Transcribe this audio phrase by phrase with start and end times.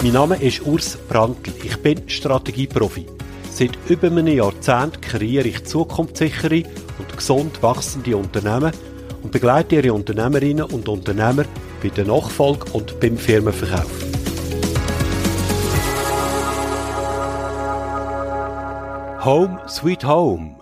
[0.00, 1.52] Mein Name ist Urs Brandl.
[1.64, 3.06] Ich bin Strategieprofi.
[3.50, 6.62] Seit über einem Jahrzehnt kreiere ich zukunftssichere
[7.00, 8.72] und gesund wachsende Unternehmen
[9.24, 11.44] und begleite ihre Unternehmerinnen und Unternehmer
[11.82, 13.90] bei der Nachfolge und beim Firmenverkauf.
[19.24, 20.58] Home Sweet Home.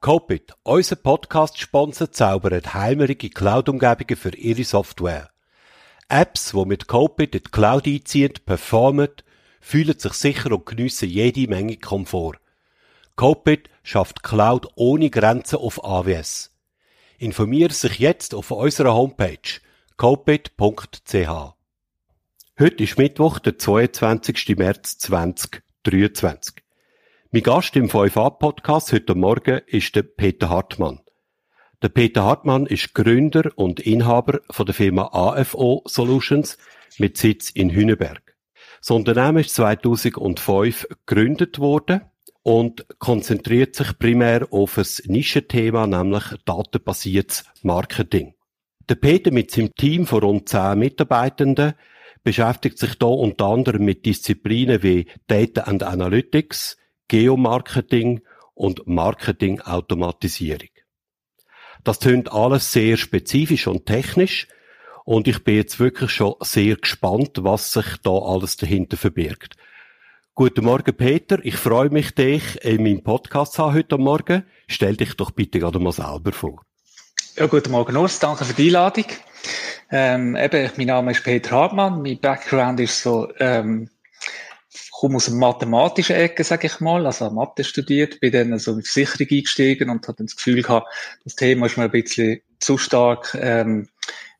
[0.00, 5.30] Copit, unser Podcast-Sponsor, zaubert heimerige Cloud-Umgebungen für ihre Software.
[6.10, 9.08] Apps, die mit Copit in die Cloud einziehen, performen,
[9.60, 12.38] fühlen sich sicher und geniessen jede Menge Komfort.
[13.16, 16.56] Copit schafft Cloud ohne Grenzen auf AWS.
[17.18, 19.60] Informiere sich jetzt auf unserer Homepage
[19.96, 21.54] copit.ch.
[22.58, 24.56] Heute ist Mittwoch, der 22.
[24.56, 26.56] März 2023.
[27.30, 31.00] Mein Gast im 5a-Podcast heute Morgen ist der Peter Hartmann.
[31.82, 36.58] Der Peter Hartmann ist Gründer und Inhaber von der Firma AFO Solutions
[36.98, 38.36] mit Sitz in Hüneberg.
[38.80, 42.02] Das Unternehmen ist 2005 gegründet worden
[42.42, 48.34] und konzentriert sich primär auf ein Nischenthema, nämlich datenbasiertes Marketing.
[48.86, 51.72] Der Peter mit seinem Team von rund zehn Mitarbeitenden
[52.22, 56.76] beschäftigt sich da unter anderem mit Disziplinen wie Data and Analytics,
[57.08, 58.20] Geomarketing
[58.52, 60.68] und Marketingautomatisierung.
[61.84, 64.46] Das tönt alles sehr spezifisch und technisch
[65.04, 69.56] und ich bin jetzt wirklich schon sehr gespannt, was sich da alles dahinter verbirgt.
[70.34, 71.38] Guten Morgen, Peter.
[71.42, 74.44] Ich freue mich, dich in meinem Podcast zu haben heute Morgen.
[74.68, 76.62] Stell dich doch bitte gerade mal selber vor.
[77.36, 78.18] Ja, guten Morgen, Urs.
[78.18, 79.06] Danke für die Einladung.
[79.90, 82.02] Ähm, eben, mein Name ist Peter Hartmann.
[82.02, 83.90] Mein Background ist so, ähm,
[85.00, 88.82] komme aus einer mathematischen Ecke, sage ich mal, also Mathe studiert, bin dann so in
[88.82, 90.88] Versicherung eingestiegen und hatte dann das Gefühl gehabt,
[91.24, 93.88] das Thema ist mir ein bisschen zu stark ähm,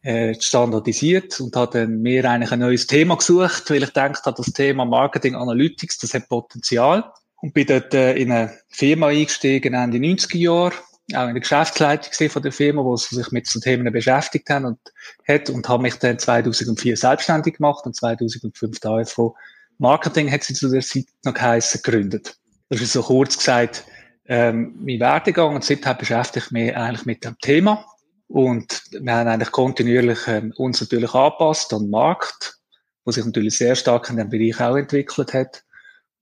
[0.03, 4.53] äh, standardisiert und hat dann mir eigentlich ein neues Thema gesucht, weil ich denke, das
[4.53, 7.11] Thema Marketing Analytics, das hat Potenzial.
[7.41, 10.75] Und bin dort äh, in eine Firma eingestiegen, Ende 90er Jahre,
[11.15, 14.67] auch in der Geschäftsleitung von der Firma, wo sie sich mit so Themen beschäftigt haben
[14.67, 14.79] und
[15.27, 19.35] hat und habe mich dann 2004 selbstständig gemacht und 2005 da AFO
[19.81, 22.37] Marketing hat sie zu der Zeit noch geheissen, gegründet.
[22.69, 23.85] Das ist so kurz gesagt
[24.27, 27.85] ähm, mein Werdegang und seitdem beschäftige ich mich eigentlich mit dem Thema
[28.29, 32.59] und wir haben eigentlich kontinuierlich ähm, uns natürlich angepasst an den Markt,
[33.05, 35.65] wo sich natürlich sehr stark in dem Bereich auch entwickelt hat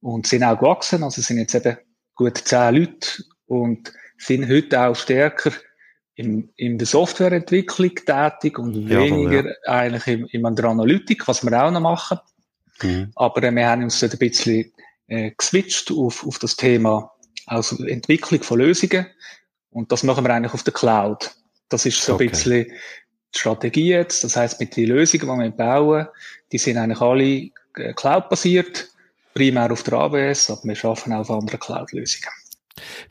[0.01, 1.03] und sind auch gewachsen.
[1.03, 1.77] Also sind jetzt eben
[2.15, 5.53] gut zehn Leute und sind heute auch stärker
[6.15, 9.55] in, in der Softwareentwicklung tätig und ja, weniger ja.
[9.67, 12.19] eigentlich in, in der Analytik, was wir auch noch machen.
[12.83, 13.13] Mhm.
[13.15, 14.73] Aber äh, wir haben uns ein bisschen
[15.09, 17.11] äh, geswitcht auf, auf das Thema
[17.47, 19.07] also Entwicklung von Lösungen
[19.71, 21.31] und das machen wir eigentlich auf der Cloud.
[21.69, 22.25] Das ist so okay.
[22.25, 22.65] ein bisschen
[23.35, 24.25] die Strategie jetzt.
[24.25, 26.07] Das heißt, mit den Lösungen, die wir bauen,
[26.53, 28.89] die sind eigentlich alle äh, Cloud-basiert,
[29.35, 32.33] primär auf der AWS, aber wir arbeiten auch auf anderen Cloud-Lösungen.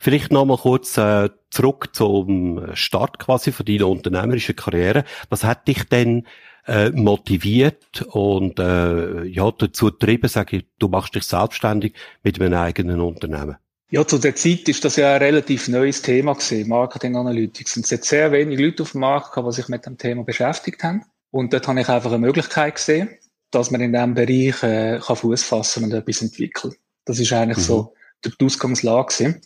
[0.00, 5.04] Vielleicht nochmal kurz äh, zurück zum Start quasi von deiner unternehmerischen Karriere.
[5.28, 6.26] Was hat dich denn
[6.68, 12.54] äh, motiviert und äh, ja dazu getrieben, sage ich, du machst dich selbstständig mit einem
[12.54, 13.56] eigenen Unternehmen?
[13.90, 17.78] Ja, zu der Zeit ist das ja ein relativ neues Thema gewesen, Marketing Analytics.
[17.78, 20.24] Und es hat sehr wenig Leute auf dem Markt gehabt, die sich mit dem Thema
[20.24, 21.04] beschäftigt haben.
[21.30, 23.08] Und dort habe ich einfach eine Möglichkeit gesehen,
[23.50, 26.74] dass man in diesem Bereich äh, kann Fuß fassen und etwas entwickeln.
[27.06, 27.62] Das ist eigentlich mhm.
[27.62, 27.94] so
[28.26, 29.40] die Ausgangslage gewesen.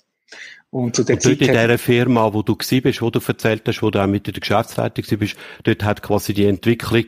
[0.73, 3.21] Und zu der und Zeit dort in dieser Firma, wo du gewesen bist, wo du
[3.21, 7.05] erzählt hast, wo du auch mit in der Geschäftsleitung bist, dort hat quasi die Entwicklung,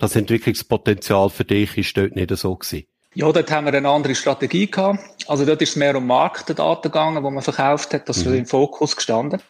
[0.00, 2.86] das Entwicklungspotenzial für dich ist dort nicht so gewesen.
[3.14, 4.98] Ja, dort haben wir eine andere Strategie gehabt.
[5.28, 8.08] Also dort ist es mehr um Marktdaten gegangen, wo man verkauft hat.
[8.08, 8.34] Das ist mhm.
[8.34, 9.40] im Fokus gestanden.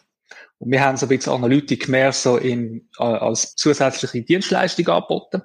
[0.58, 5.40] Und wir haben so ein bisschen Analytik mehr so in, äh, als zusätzliche Dienstleistung angeboten.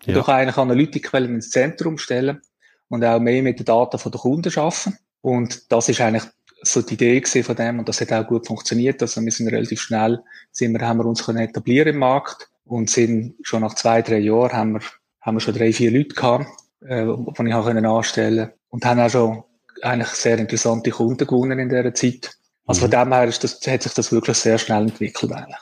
[0.00, 0.12] Und ja.
[0.12, 2.42] durch eigentlich Analytikquellen ins Zentrum stellen
[2.88, 4.98] und auch mehr mit den Daten von der Kunden arbeiten.
[5.22, 6.24] Und das ist eigentlich
[6.62, 9.02] so die Idee von dem und das hat auch gut funktioniert.
[9.02, 12.90] Also wir sind relativ schnell, sind wir, haben wir uns können etablieren im Markt und
[12.90, 14.80] sind schon nach zwei, drei Jahren haben wir,
[15.20, 16.46] haben wir schon drei, vier Leute gehabt,
[16.80, 19.44] äh, die ich auch können anstellen und haben auch schon
[19.82, 22.36] eigentlich sehr interessante Kunden gewonnen in dieser Zeit.
[22.66, 23.04] Also von mhm.
[23.04, 25.60] dem her ist das, hat sich das wirklich sehr schnell entwickelt eigentlich.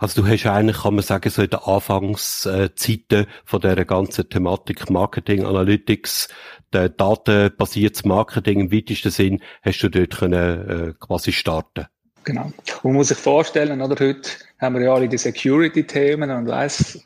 [0.00, 4.88] Also du hast eigentlich, kann man sagen, so in den Anfangszeiten von dieser ganzen Thematik
[4.88, 6.28] Marketing, Analytics,
[6.72, 11.86] der datenbasiertes Marketing im weitesten Sinn, hast du dort können, äh, quasi starten
[12.24, 12.44] Genau.
[12.44, 17.02] Und man muss sich vorstellen, oder, heute haben wir ja alle die Security-Themen und weiss,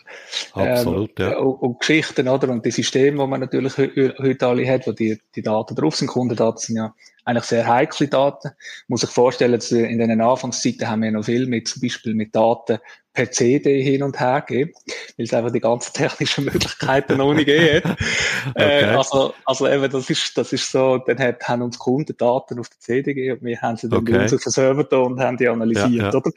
[0.53, 1.37] Absolut, ähm, ja.
[1.39, 5.21] und, und, Geschichten, oder, und die Systeme, die man natürlich heute alle hat, wo die,
[5.35, 8.49] die Daten drauf sind, Kundendaten sind ja eigentlich sehr heikle Daten.
[8.49, 8.55] Man
[8.89, 12.35] muss sich vorstellen, dass in den Anfangszeiten haben wir noch viel mit, zum Beispiel mit
[12.35, 12.79] Daten
[13.15, 14.73] per CD hin und her gegeben,
[15.17, 17.99] weil es einfach die ganzen technischen Möglichkeiten noch nicht gegeben hat.
[18.51, 18.81] okay.
[18.83, 22.59] äh, also, also eben, das ist, das ist so, dann hat, haben uns Kunden Daten
[22.59, 24.13] auf der CD gegeben und wir haben sie dann okay.
[24.13, 26.15] bei uns auf den Server und haben die analysiert, ja, ja.
[26.15, 26.31] oder?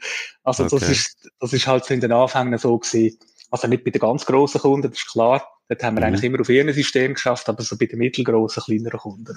[0.44, 0.76] Also okay.
[0.78, 3.18] das ist, das ist halt so in den Anfängen so gewesen.
[3.50, 5.46] Also nicht bei den ganz grossen Kunden, das ist klar.
[5.68, 6.06] Dort haben wir mhm.
[6.06, 9.36] eigentlich immer auf ihrem System geschafft, aber so bei den mittelgroßen, kleineren Kunden.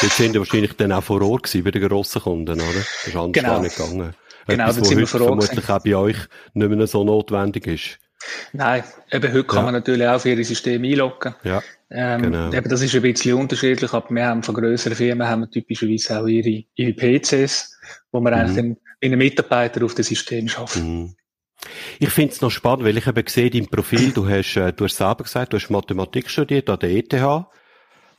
[0.00, 2.72] Dort sind wir wahrscheinlich dann auch vor Ort gewesen, bei den grossen Kunden, oder?
[2.74, 3.54] Das ist anders genau.
[3.54, 4.14] gar nicht gegangen.
[4.46, 5.72] Genau, Etwas, sind wir vor Ort vermutlich gewesen.
[5.72, 6.16] auch bei euch
[6.54, 7.98] nicht mehr so notwendig ist.
[8.52, 8.82] Nein,
[9.12, 9.62] eben heute kann ja.
[9.64, 11.34] man natürlich auch auf ihre Systeme einloggen.
[11.44, 12.52] Ja, ähm, genau.
[12.52, 16.20] Eben das ist ein bisschen unterschiedlich, aber wir haben von grösseren Firmen haben wir typischerweise
[16.20, 17.78] auch ihre, ihre PCs,
[18.10, 18.38] wo man mhm.
[18.40, 20.76] eigentlich dann in einen Mitarbeiter auf dem System schafft.
[20.76, 21.14] Mhm.
[21.98, 24.84] Ich finde es noch spannend, weil ich eben gesehen im Profil, du hast, äh, du
[24.84, 27.46] hast selber gesagt, du hast Mathematik studiert an der ETH.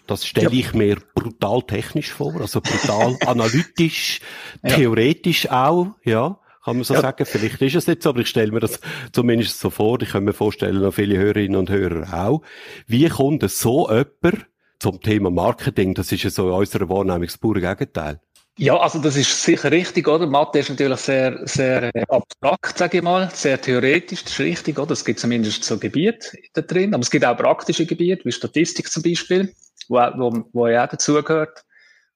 [0.08, 0.60] Das stelle ja.
[0.60, 4.22] ich mir brutal technisch vor, also brutal analytisch,
[4.68, 5.70] theoretisch ja.
[5.70, 6.40] auch, ja.
[6.66, 7.02] Kann man so ja.
[7.02, 7.26] sagen.
[7.26, 8.80] Vielleicht ist es nicht so, aber ich stelle mir das
[9.14, 10.02] zumindest so vor.
[10.02, 12.42] Ich kann mir vorstellen, noch viele Hörerinnen und Hörer auch.
[12.86, 14.48] Wie kommt es so jemand
[14.80, 15.94] zum Thema Marketing?
[15.94, 18.20] Das ist ja so in unserer Wahrnehmung das pure Gegenteil.
[18.62, 20.28] Ja, also das ist sicher richtig, oder?
[20.28, 24.78] Mathe ist natürlich sehr, sehr äh, abstrakt, sage ich mal, sehr theoretisch, das ist richtig,
[24.78, 24.92] oder?
[24.92, 28.92] Es gibt zumindest so Gebiete da drin, aber es gibt auch praktische Gebiete, wie Statistik
[28.92, 29.56] zum Beispiel,
[29.88, 31.64] wo, wo, wo ja auch dazugehört.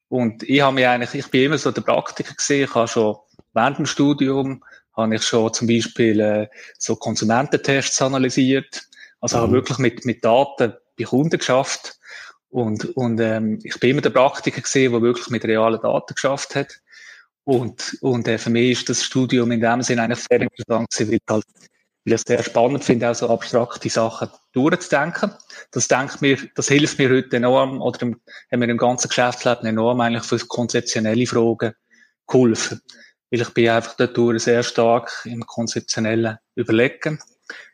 [0.10, 3.16] Und ich habe mich eigentlich, ich bin immer so der Praktiker gesehen, ich habe schon
[3.54, 4.66] während dem Studium,
[4.98, 6.48] habe ich schon zum Beispiel äh,
[6.78, 8.84] so Konsumententests analysiert,
[9.22, 9.42] also mhm.
[9.44, 11.98] habe wirklich mit, mit Daten bei Kunden geschafft
[12.54, 16.54] und, und ähm, ich bin immer der Praktiker gesehen, der wirklich mit realen Daten geschafft
[16.54, 16.80] hat.
[17.46, 21.20] Und, und äh, für mich ist das Studium in dem Sinne eigentlich sehr interessant gewesen,
[21.26, 21.46] weil, halt,
[22.06, 25.34] weil ich es sehr spannend finde, auch so abstrakte Sachen durchzudenken.
[25.72, 28.22] Das denkt mir, das hilft mir heute enorm, oder im,
[28.52, 31.74] haben mir im ganzen Geschäftsleben enorm eigentlich für konzeptionelle Fragen
[32.28, 32.82] geholfen.
[33.32, 37.18] Weil ich bin einfach dadurch sehr stark im konzeptionellen Überlegen.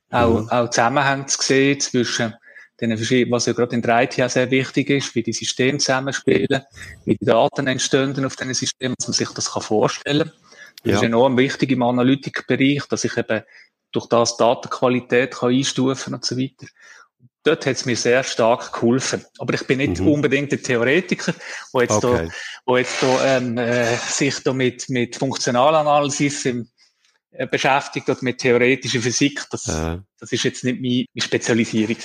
[0.10, 0.50] Auch, mhm.
[0.50, 2.34] auch Zusammenhänge zu sehen zwischen
[2.82, 6.62] was ja gerade in der IT auch sehr wichtig ist, wie die Systeme zusammenspielen,
[7.06, 10.50] wie die Daten entstehen auf diesen Systemen, dass man sich das kann vorstellen kann.
[10.84, 10.98] Das ja.
[10.98, 13.44] ist enorm wichtig im Analytikbereich, dass ich eben
[13.92, 16.68] durch das Datenqualität kann einstufen und so weiter.
[17.44, 19.26] Dort hat es mir sehr stark geholfen.
[19.40, 20.10] Aber ich bin nicht mhm.
[20.10, 21.34] unbedingt der Theoretiker,
[21.74, 22.28] der jetzt okay.
[22.28, 22.34] da,
[22.66, 26.70] wo jetzt da, ähm, äh, sich da mit, mit Funktionalanalysis im,
[27.32, 29.46] äh, beschäftigt oder mit theoretischer Physik.
[29.52, 30.04] Das, ja.
[30.20, 31.98] das ist jetzt nicht meine, meine Spezialisierung.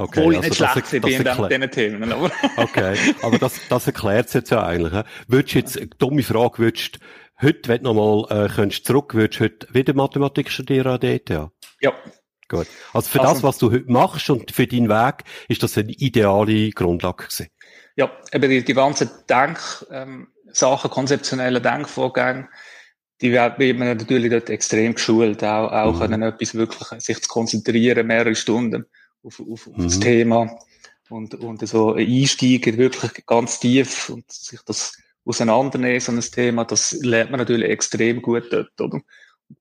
[0.00, 2.10] Okay, Obwohl ich also nicht schlecht bin in diesen Themen.
[2.10, 2.30] Aber.
[2.56, 4.94] okay, aber das, das erklärt es jetzt ja eigentlich.
[4.94, 5.02] He?
[5.28, 6.98] Würdest du jetzt, eine dumme Frage, würdest
[7.42, 11.14] heute, wenn du nochmal äh, könntest zurück, würdest du heute wieder Mathematik studieren an der
[11.16, 11.28] ETH?
[11.82, 11.92] Ja.
[12.48, 12.66] Gut.
[12.94, 15.92] Also für also, das, was du heute machst und für deinen Weg, ist das eine
[15.92, 17.48] ideale Grundlage gewesen?
[17.96, 19.58] Ja, eben die, die ganzen Denk,
[19.90, 22.48] ähm, Sachen, konzeptionelle Denkvorgänge,
[23.20, 25.98] die wird man natürlich dort extrem geschult, auch, auch mhm.
[25.98, 28.86] können etwas wirklich, sich zu konzentrieren, mehrere Stunden
[29.22, 29.84] auf, auf, auf mhm.
[29.84, 30.58] das Thema
[31.08, 36.92] und, und so Einsteiger wirklich ganz tief und sich das auseinandernehmen, so ein Thema, das
[36.92, 38.94] lernt man natürlich extrem gut dort, oder?
[38.94, 39.04] Und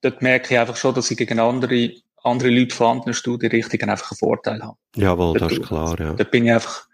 [0.02, 4.12] dort merke ich einfach schon, dass ich gegen andere, andere Leute von anderen Studienrichtungen einfach
[4.12, 4.78] einen Vorteil habe.
[4.96, 6.14] Jawohl, das ist klar, ja.
[6.14, 6.88] Dort bin ich einfach,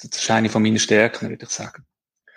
[0.00, 1.84] das ist eine von meinen Stärken, würde ich sagen.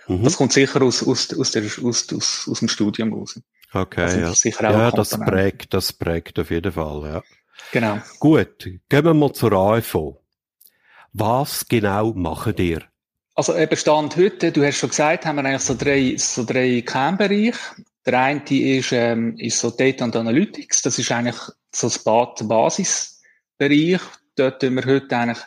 [0.07, 0.23] Mhm.
[0.23, 3.39] Das kommt sicher aus, aus, aus, der, aus, aus, aus dem Studium raus.
[3.73, 4.71] Okay, also ja.
[4.71, 7.23] Ja, das prägt, das prägt auf jeden Fall, ja.
[7.71, 7.99] Genau.
[8.19, 10.21] Gut, gehen wir mal zur AFO.
[11.13, 12.83] Was genau machen ihr?
[13.35, 16.81] Also eben Stand heute, du hast schon gesagt, haben wir eigentlich so drei, so drei
[16.81, 17.57] Kernbereiche.
[18.05, 20.83] Der eine ist, ähm, ist so Data und Analytics.
[20.83, 21.39] Das ist eigentlich
[21.73, 22.03] so das
[22.47, 24.01] Basisbereich.
[24.35, 25.43] Dort tun wir heute eigentlich,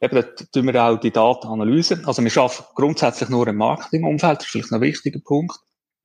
[0.00, 2.02] eben dort tun wir auch die Datenanalyse.
[2.06, 4.38] Also wir arbeiten grundsätzlich nur im Marketingumfeld.
[4.38, 5.56] Das ist vielleicht noch ein wichtiger Punkt.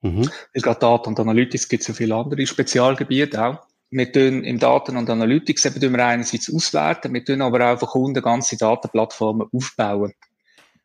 [0.02, 0.30] Mhm.
[0.54, 4.60] Es geht Daten und Analytics, gibt es ja viele andere Spezialgebiete auch wir tun im
[4.60, 8.58] Daten- und Analytics eben tun wir einerseits auswerten, wir tun aber auch für Kunden ganze
[8.58, 10.14] Datenplattformen aufbauen.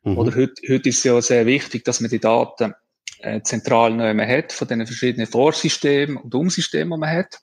[0.03, 0.17] Mhm.
[0.17, 2.73] Oder heute, heute ist es ja sehr wichtig, dass man die Daten
[3.19, 7.39] äh, zentral neu hat, von den verschiedenen Vorsystemen und Umsystemen, die man hat.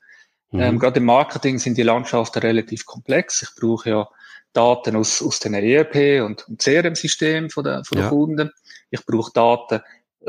[0.50, 0.61] Mhm.
[0.61, 3.42] Ähm, gerade im Marketing sind die Landschaften relativ komplex.
[3.42, 4.09] Ich brauche ja
[4.52, 8.11] Daten aus, aus den ERP und, und CRM-Systemen von den, von den ja.
[8.11, 8.50] Kunden.
[8.90, 9.81] Ich brauche Daten,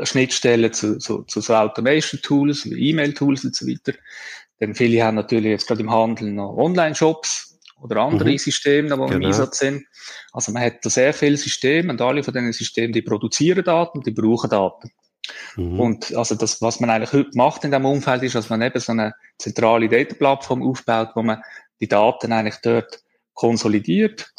[0.02, 3.96] Schnittstellen zu, zu, zu so Automation-Tools, wie E-Mail-Tools und so weiter.
[4.60, 8.38] Denn viele haben natürlich jetzt gerade im Handel noch Online-Shops oder andere mhm.
[8.38, 9.06] Systeme, die genau.
[9.08, 9.84] im Einsatz sind.
[10.32, 14.00] Also man hat da sehr viele Systeme und alle von diesen Systemen, die produzieren Daten,
[14.00, 14.90] die brauchen Daten.
[15.56, 15.80] Mhm.
[15.80, 18.78] Und also das, was man eigentlich heute macht in diesem Umfeld, ist, dass man eben
[18.78, 21.42] so eine zentrale Data-Plattform aufbaut, wo man
[21.80, 23.02] die Daten eigentlich dort
[23.34, 24.32] konsolidiert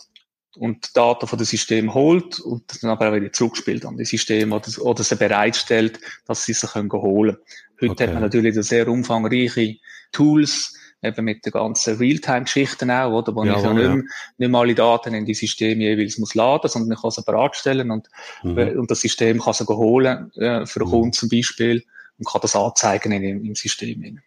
[0.57, 4.53] und Daten von dem System holt und dann aber auch wieder zurückspielt an das System
[4.53, 7.37] oder, oder sie bereitstellt, dass sie sich können holen
[7.81, 8.03] Heute okay.
[8.05, 9.75] hat man natürlich sehr umfangreiche
[10.15, 14.03] Tools, eben mit den ganzen Realtime-Geschichten auch, oder, wo ja, ich ja, nicht, mehr,
[14.37, 17.91] nicht mehr alle Daten in die Systeme jeweils muss laden, sondern ich kann sie bereitstellen
[17.91, 18.07] und,
[18.43, 18.79] mhm.
[18.79, 20.93] und das System kann sie holen, äh, für einen mhm.
[20.93, 21.83] Kunden zum Beispiel,
[22.17, 24.21] und kann das anzeigen in, im System.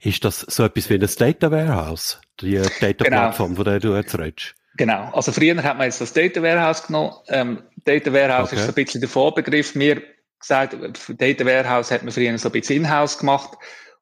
[0.00, 2.20] Ist das so etwas wie ein Data Warehouse?
[2.40, 3.56] Die Data Plattform, genau.
[3.56, 4.54] von der du jetzt redest?
[4.76, 5.10] Genau.
[5.12, 7.12] Also früher hat man jetzt das Data Warehouse genommen.
[7.28, 8.56] Ähm, Data Warehouse okay.
[8.56, 9.74] ist so ein bisschen der Vorbegriff.
[9.74, 10.02] Mir
[10.38, 10.76] gesagt,
[11.18, 13.56] Data Warehouse hat man früher so ein bisschen in-house gemacht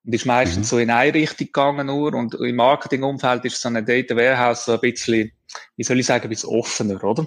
[0.05, 0.71] und ist meistens mhm.
[0.71, 2.15] so in eine Richtung gegangen nur.
[2.15, 5.31] Und im Marketingumfeld ist so ein Data Warehouse so ein bisschen,
[5.77, 7.27] wie soll ich sagen, ein bisschen offener, oder?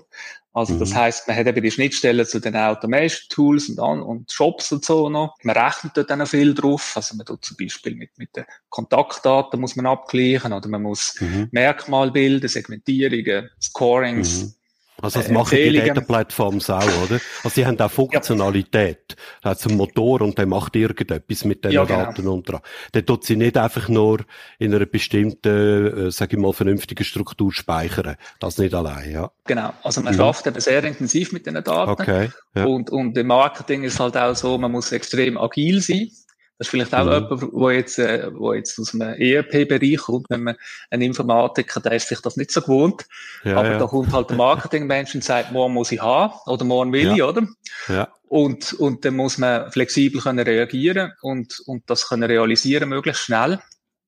[0.54, 0.80] Also, mhm.
[0.80, 4.72] das heißt, man hat eben die Schnittstellen zu den Automation Tools und, an, und Shops
[4.72, 5.36] und so noch.
[5.44, 6.94] Man rechnet dort dann viel drauf.
[6.96, 11.20] Also, man tut zum Beispiel mit, mit den Kontaktdaten muss man abgleichen oder man muss
[11.20, 11.50] mhm.
[11.52, 14.58] Merkmal bilden, Segmentierungen, Scorings.
[15.02, 17.20] Also das äh, machen die Data-Plattforms auch, oder?
[17.44, 19.16] Also die haben auch Funktionalität.
[19.42, 22.06] Da hat einen Motor und der macht irgendetwas mit den ja, genau.
[22.06, 22.62] Daten und dran.
[22.94, 24.20] Der tut sie nicht einfach nur
[24.60, 28.16] in einer bestimmten, äh, sage ich mal, vernünftigen Struktur speichern.
[28.40, 29.32] Das nicht allein, ja.
[29.46, 29.74] Genau.
[29.84, 30.18] Also man mhm.
[30.18, 31.90] schafft eben sehr intensiv mit den Daten.
[31.90, 32.30] Okay.
[32.56, 32.66] Ja.
[32.66, 36.10] Und, und im Marketing ist halt auch so, man muss extrem agil sein.
[36.58, 37.12] Das ist vielleicht auch mhm.
[37.12, 40.56] jemand, wo jetzt, äh, wo jetzt aus einem ERP-Bereich kommt, wenn man
[40.92, 43.06] ein Informatiker, der ist sich das nicht so gewohnt.
[43.44, 43.80] Ja, aber ja.
[43.80, 47.16] da kommt halt der Marketingmensch und sagt, morgen muss ich haben oder morgen will ja.
[47.16, 47.48] ich, oder?
[47.88, 48.08] Ja.
[48.28, 53.60] Und, und dann muss man flexibel können reagieren und, und das können realisieren möglichst schnell.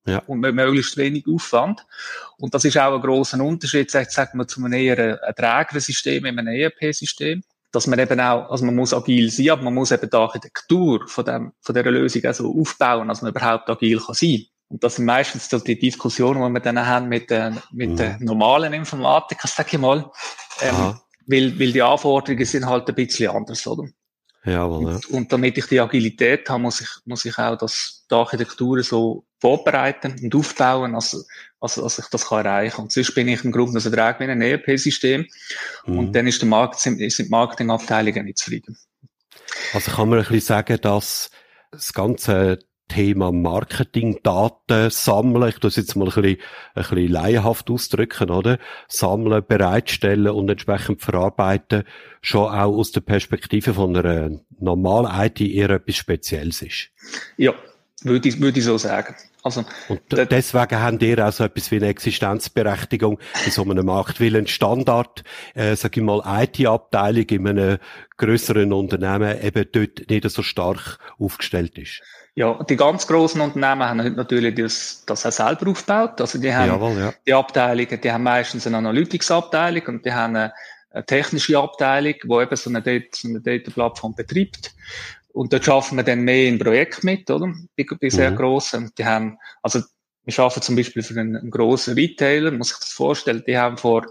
[0.06, 0.18] Ja.
[0.26, 1.84] Und mit möglichst wenig Aufwand.
[2.38, 6.38] Und das ist auch ein grosser Unterschied, sagen wir, zu einem eher erträgeren System, in
[6.38, 7.42] einem ERP-System
[7.76, 11.06] dass man eben auch, also man muss agil sein, aber man muss eben die Architektur
[11.06, 14.46] von dem, von dieser Lösung auch so aufbauen, dass man überhaupt agil kann sein.
[14.68, 17.96] Und das sind meistens so die Diskussionen, die wir dann haben mit, den, mit mhm.
[17.96, 20.10] den normalen Informatikern, sag ich mal.
[20.62, 23.84] Ähm, weil, weil die Anforderungen sind halt ein bisschen anders, oder?
[24.46, 25.00] Jawohl, ja.
[25.10, 29.24] und, damit ich die Agilität habe, muss ich, muss ich auch das, die Architektur so
[29.40, 31.26] vorbereiten und aufbauen, als,
[31.58, 32.84] als, als ich das kann erreichen kann.
[32.84, 35.26] Und sonst bin ich im Grunde so Vertrag wie ein ERP-System
[35.86, 35.98] mhm.
[35.98, 38.78] und dann ist der Markt, sind, sind die Marketingabteilungen nicht zufrieden.
[39.72, 41.30] Also kann man ein bisschen sagen, dass
[41.72, 46.38] das ganze Thema Marketing, Daten sammeln, ich tue es jetzt mal ein bisschen,
[46.74, 48.58] ein bisschen laienhaft ausdrücken, oder?
[48.88, 51.84] Sammeln, bereitstellen und entsprechend verarbeiten,
[52.20, 56.90] schon auch aus der Perspektive von einer normalen IT eher etwas Spezielles ist.
[57.36, 57.54] Ja,
[58.02, 59.14] würde ich, würde ich so sagen.
[59.46, 64.20] Also, und deswegen haben die auch so etwas wie eine Existenzberechtigung in so einem Markt,
[64.20, 65.22] weil ein Standard,
[65.54, 67.78] äh, sag ich mal, IT-Abteilung in einem
[68.16, 72.02] größeren Unternehmen eben dort nicht so stark aufgestellt ist.
[72.34, 76.20] Ja, die ganz großen Unternehmen haben natürlich das, das auch selber aufgebaut.
[76.20, 77.14] Also die haben Jawohl, ja.
[77.24, 80.52] die Abteilungen, die haben meistens eine Analytics-Abteilung und die haben eine,
[80.90, 84.74] eine technische Abteilung, die eben so eine, Data, so eine Data-Plattform betreibt.
[85.36, 87.52] Und dort schaffen wir dann mehr in Projekt mit, oder?
[87.76, 88.36] Bei, bei sehr mhm.
[88.36, 88.90] grossen.
[88.96, 89.82] Die haben, also,
[90.24, 93.76] wir schaffen zum Beispiel für einen, einen grossen Retailer, muss ich das vorstellen, die haben
[93.76, 94.06] vor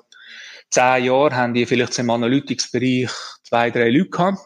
[0.69, 3.09] zehn Jahren, haben die vielleicht im Analytics-Bereich
[3.43, 4.37] zwei, drei Leute gehabt.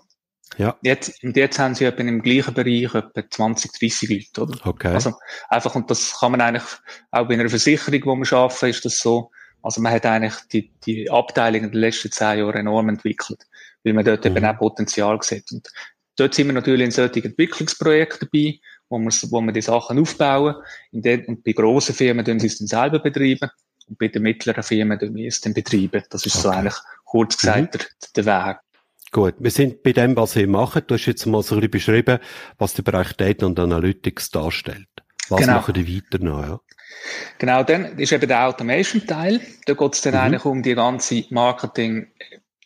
[0.58, 0.78] Ja.
[0.82, 4.66] Jetzt, und jetzt haben sie etwa im gleichen Bereich etwa 20, 30 Leute, oder?
[4.66, 4.94] Okay.
[4.94, 5.16] Also,
[5.50, 6.64] einfach, und das kann man eigentlich,
[7.12, 9.32] auch bei einer Versicherung, wo wir arbeiten, ist das so,
[9.62, 13.44] also man hat eigentlich die, die Abteilung in den letzten zehn Jahren enorm entwickelt,
[13.84, 14.38] weil man dort mhm.
[14.38, 15.52] eben auch Potenzial sieht.
[15.52, 15.68] Und
[16.20, 18.60] Dort sind wir natürlich in solchen Entwicklungsprojekten dabei,
[18.90, 20.56] wo wir, wo wir die Sachen aufbauen.
[20.92, 23.50] In den, und bei grossen Firmen tun sie es dann selber betreiben.
[23.88, 26.04] Und bei den mittleren Firmen tun wir es dann betreiben.
[26.10, 26.44] Das ist okay.
[26.44, 27.80] so eigentlich kurz gesagt mhm.
[28.16, 28.58] der, der Weg.
[29.12, 30.84] Gut, wir sind bei dem, was Sie machen.
[30.86, 32.20] Du hast jetzt mal so ein bisschen beschrieben,
[32.58, 34.88] was der Bereich Data und Analytics darstellt.
[35.30, 35.54] Was genau.
[35.54, 36.42] machen die weiter noch?
[36.42, 36.60] Ja?
[37.38, 39.40] Genau, dann ist eben der Automation-Teil.
[39.66, 40.20] Da geht es dann mhm.
[40.20, 42.08] eigentlich um die ganze Marketing-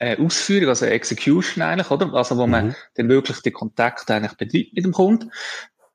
[0.03, 2.13] äh, Ausführung, also Execution eigentlich, oder?
[2.13, 2.51] Also wo mhm.
[2.51, 5.31] man dann wirklich den Kontakt eigentlich betreibt mit dem Kunden.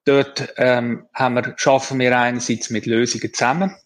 [0.05, 3.77] Dort ähm, haben wir, schaffen wir einerseits mit Lösungen zusammen,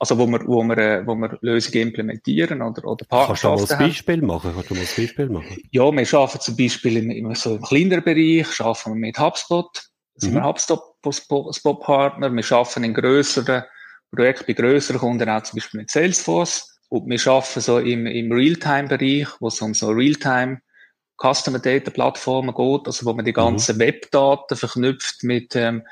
[0.00, 3.76] also wo wir, wo wir, äh, wo wir Lösungen implementieren oder, oder Partnerschaften Kannst du
[3.76, 4.52] mal ein Beispiel machen?
[4.54, 5.56] Kannst du mal ein Beispiel machen?
[5.70, 9.68] Ja, wir schaffen zum Beispiel in, in so einem kleineren Bereich, schaffen wir mit HubSpot,
[10.16, 10.38] sind mhm.
[10.38, 13.62] wir HubSpot-Partner, wir schaffen in grösseren
[14.10, 16.69] Projekten bei grösseren Kunden auch zum Beispiel mit Salesforce.
[16.90, 20.60] Und wir arbeiten so im, im Realtime-Bereich, wo es um so Realtime
[21.16, 23.80] Customer Data Plattformen geht, also wo man die ganzen mhm.
[23.80, 25.84] Webdaten verknüpft mit, ähm,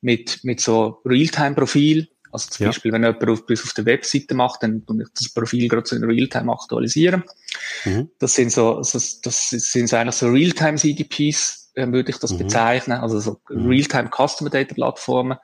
[0.00, 2.08] mit, mit so Realtime-Profil.
[2.32, 2.70] Also zum ja.
[2.70, 5.94] Beispiel, wenn jemand auf, auf der Webseite macht, dann tue ich das Profil gerade so
[5.94, 7.22] in Realtime aktualisieren.
[7.84, 8.10] Mhm.
[8.18, 12.32] Das sind so, das, das sind so eigentlich so Realtime CDPs, äh, würde ich das
[12.32, 12.38] mhm.
[12.38, 12.98] bezeichnen.
[12.98, 13.68] Also so mhm.
[13.68, 15.36] Realtime Customer Data Plattformen.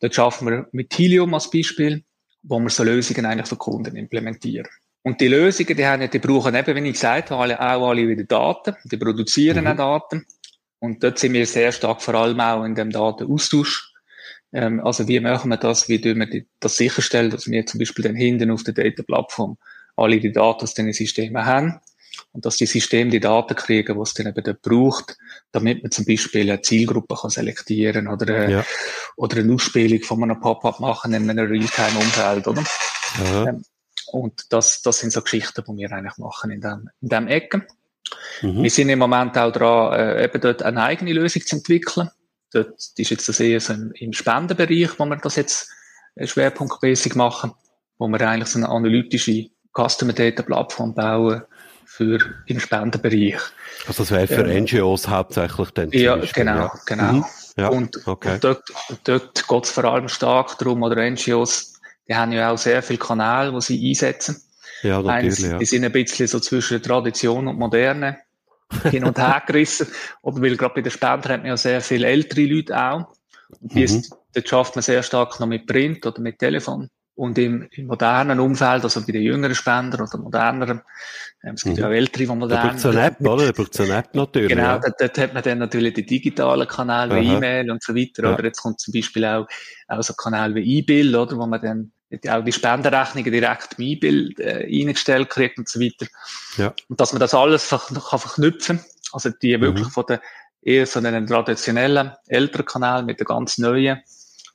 [0.00, 2.04] Dort schaffen wir mit Helium als Beispiel,
[2.48, 4.68] wo wir so Lösungen eigentlich für Kunden implementieren.
[5.02, 8.24] Und die Lösungen, die, haben, die brauchen eben, wie ich gesagt habe, auch alle wieder
[8.24, 8.74] Daten.
[8.84, 9.70] Die produzieren mhm.
[9.70, 10.26] auch Daten.
[10.78, 13.92] Und dort sind wir sehr stark vor allem auch in dem Datenaustausch.
[14.52, 15.88] Ähm, also wie machen wir das?
[15.88, 19.58] Wie tun wir das sicherstellen, dass wir zum Beispiel dann hinten auf der Data-Plattform
[19.96, 21.80] alle die Daten aus den Systemen haben
[22.36, 25.16] und dass die Systeme die Daten kriegen, die es dann eben dort braucht,
[25.52, 28.64] damit man zum Beispiel eine Zielgruppe kann selektieren oder, eine, ja.
[29.16, 32.62] oder eine Ausspielung von einem Pop-up machen in einem Realtime-Umfeld, oder?
[33.24, 33.64] Ähm,
[34.12, 37.64] und das, das sind so Geschichten, die wir eigentlich machen in dem, in dem Ecken.
[38.42, 38.62] Mhm.
[38.62, 42.10] Wir sind im Moment auch dran, äh, eben dort eine eigene Lösung zu entwickeln.
[42.52, 45.70] Dort ist jetzt das eher so im, im Spendenbereich, wo wir das jetzt
[46.16, 47.52] äh, schwerpunktmäßig machen,
[47.96, 51.42] wo wir eigentlich so eine analytische Customer Data Plattform bauen
[51.86, 53.40] für im Spendenbereich.
[53.86, 55.90] Also das wäre für ähm, NGOs hauptsächlich dann?
[55.92, 56.72] Ja, genau, ja.
[56.84, 57.12] genau.
[57.12, 57.24] Mhm.
[57.56, 58.34] Ja, und, okay.
[58.34, 58.64] und dort,
[59.04, 61.76] dort geht es vor allem stark darum, oder NGOs
[62.08, 64.42] die haben ja auch sehr viele Kanäle, die sie einsetzen.
[64.82, 65.58] Ja, natürlich, Eins.
[65.58, 68.18] Die sind ein bisschen so zwischen Tradition und Moderne
[68.84, 69.88] hin und her gerissen.
[70.22, 73.06] Oder weil gerade bei den Spendern hat man ja sehr viele ältere Leute auch.
[73.60, 73.84] Und die mhm.
[73.84, 76.90] ist, dort schafft man sehr stark noch mit Print oder mit Telefon.
[77.16, 80.82] Und im, im modernen Umfeld, also bei den jüngeren Spendern oder moderneren,
[81.42, 81.82] ähm, es gibt mhm.
[81.82, 82.48] ja auch ältere, die modern.
[82.50, 83.46] Da braucht es eine App, oder?
[83.46, 84.48] Da braucht es eine App natürlich.
[84.50, 84.78] Genau, ja.
[84.78, 88.24] dort, dort, hat man dann natürlich die digitalen Kanäle wie E-Mail und so weiter.
[88.24, 88.34] Ja.
[88.34, 89.46] Oder jetzt kommt zum Beispiel auch,
[89.88, 91.38] auch so Kanäle wie E-Bill, oder?
[91.38, 91.92] Wo man dann
[92.28, 96.06] auch die Spendenrechnungen direkt im E-Bill äh, eingestellt kriegt und so weiter.
[96.56, 96.74] Ja.
[96.88, 98.80] Und dass man das alles ver kann verknüpfen,
[99.12, 99.62] also die mhm.
[99.62, 100.20] wirklich von der
[100.62, 104.00] eher so einen traditionellen älteren Kanal mit der ganz neuen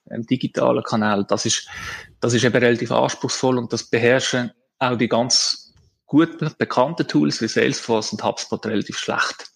[0.05, 1.67] digitalen Kanal, das ist,
[2.19, 5.73] das ist eben relativ anspruchsvoll und das beherrschen auch die ganz
[6.05, 9.51] gut bekannten Tools wie Salesforce und HubSpot relativ schlecht.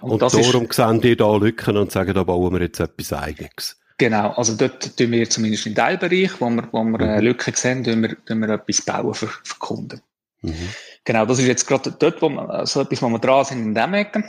[0.00, 3.12] Und, und darum ist, sehen die da Lücken und sagen, da bauen wir jetzt etwas
[3.12, 3.78] Eigenes.
[3.98, 7.24] Genau, also dort tun wir zumindest im Teilbereich, wo wir, wo wir eine mhm.
[7.24, 10.00] Lücke sehen, tun wir, tun wir etwas bauen für, für Kunden.
[10.40, 10.68] Mhm.
[11.04, 13.74] Genau, das ist jetzt gerade dort, wo wir, so etwas, wo wir dran sind in
[13.74, 14.24] dem Ecken.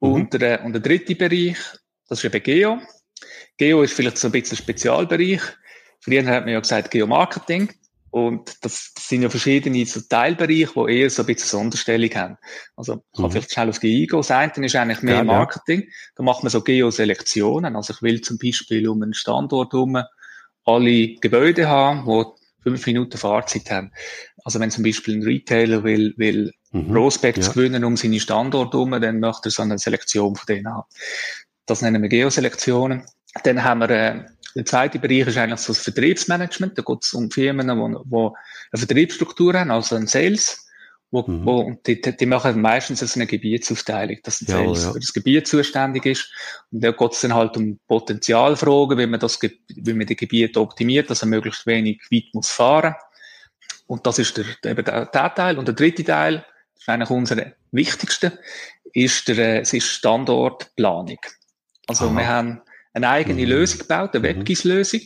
[0.00, 0.12] Mhm.
[0.12, 1.56] Und, der, und der dritte Bereich,
[2.08, 2.78] das ist eben Geo.
[3.56, 5.40] Geo ist vielleicht so ein bisschen ein Spezialbereich.
[6.00, 7.72] Früher hat man ja gesagt Geomarketing.
[8.10, 12.38] Und das, das sind ja verschiedene so Teilbereiche, die eher so ein bisschen Sonderstellung haben.
[12.74, 13.30] Also, ich kann mhm.
[13.32, 14.16] vielleicht schnell auf die eingehen.
[14.16, 15.80] Das eine ist eigentlich mehr ja, Marketing.
[15.82, 15.86] Ja.
[16.16, 17.76] Da macht man so Geoselektionen.
[17.76, 19.98] Also, ich will zum Beispiel um einen Standort herum
[20.64, 23.92] alle Gebäude haben, die fünf Minuten Fahrzeit haben.
[24.44, 26.90] Also, wenn zum Beispiel ein Retailer will, will mhm.
[26.90, 27.52] Prospects ja.
[27.52, 30.86] gewinnen um seine Standorte herum, dann möchte er so eine Selektion von denen haben.
[31.66, 33.04] Das nennen wir Geoselektionen.
[33.44, 36.78] Dann haben wir, äh, der zweite Bereich ist eigentlich so das Vertriebsmanagement.
[36.78, 38.32] Da geht es um Firmen, die, die eine
[38.74, 40.62] Vertriebsstruktur haben, also ein Sales.
[41.12, 41.46] Wo, mhm.
[41.46, 44.92] wo, und die, die machen meistens so eine Gebietsaufteilung, dass ein Sales ja, ja.
[44.92, 46.32] für das Gebiet zuständig ist.
[46.72, 50.60] Und da geht es dann halt um Potenzialfragen, wie man das, wie man die Gebiete
[50.60, 52.94] optimiert, dass er möglichst wenig weit muss fahren.
[53.86, 55.58] Und das ist der, eben der, der Teil.
[55.58, 56.44] Und der dritte Teil,
[56.74, 58.38] das ist eigentlich unser wichtigste,
[58.92, 61.20] ist der, äh, es ist Standortplanung.
[61.86, 62.16] Also Aha.
[62.16, 62.62] wir haben
[62.96, 63.48] eine eigene mhm.
[63.48, 64.38] Lösung gebaut, eine mhm.
[64.38, 65.02] WebGIS-Lösung,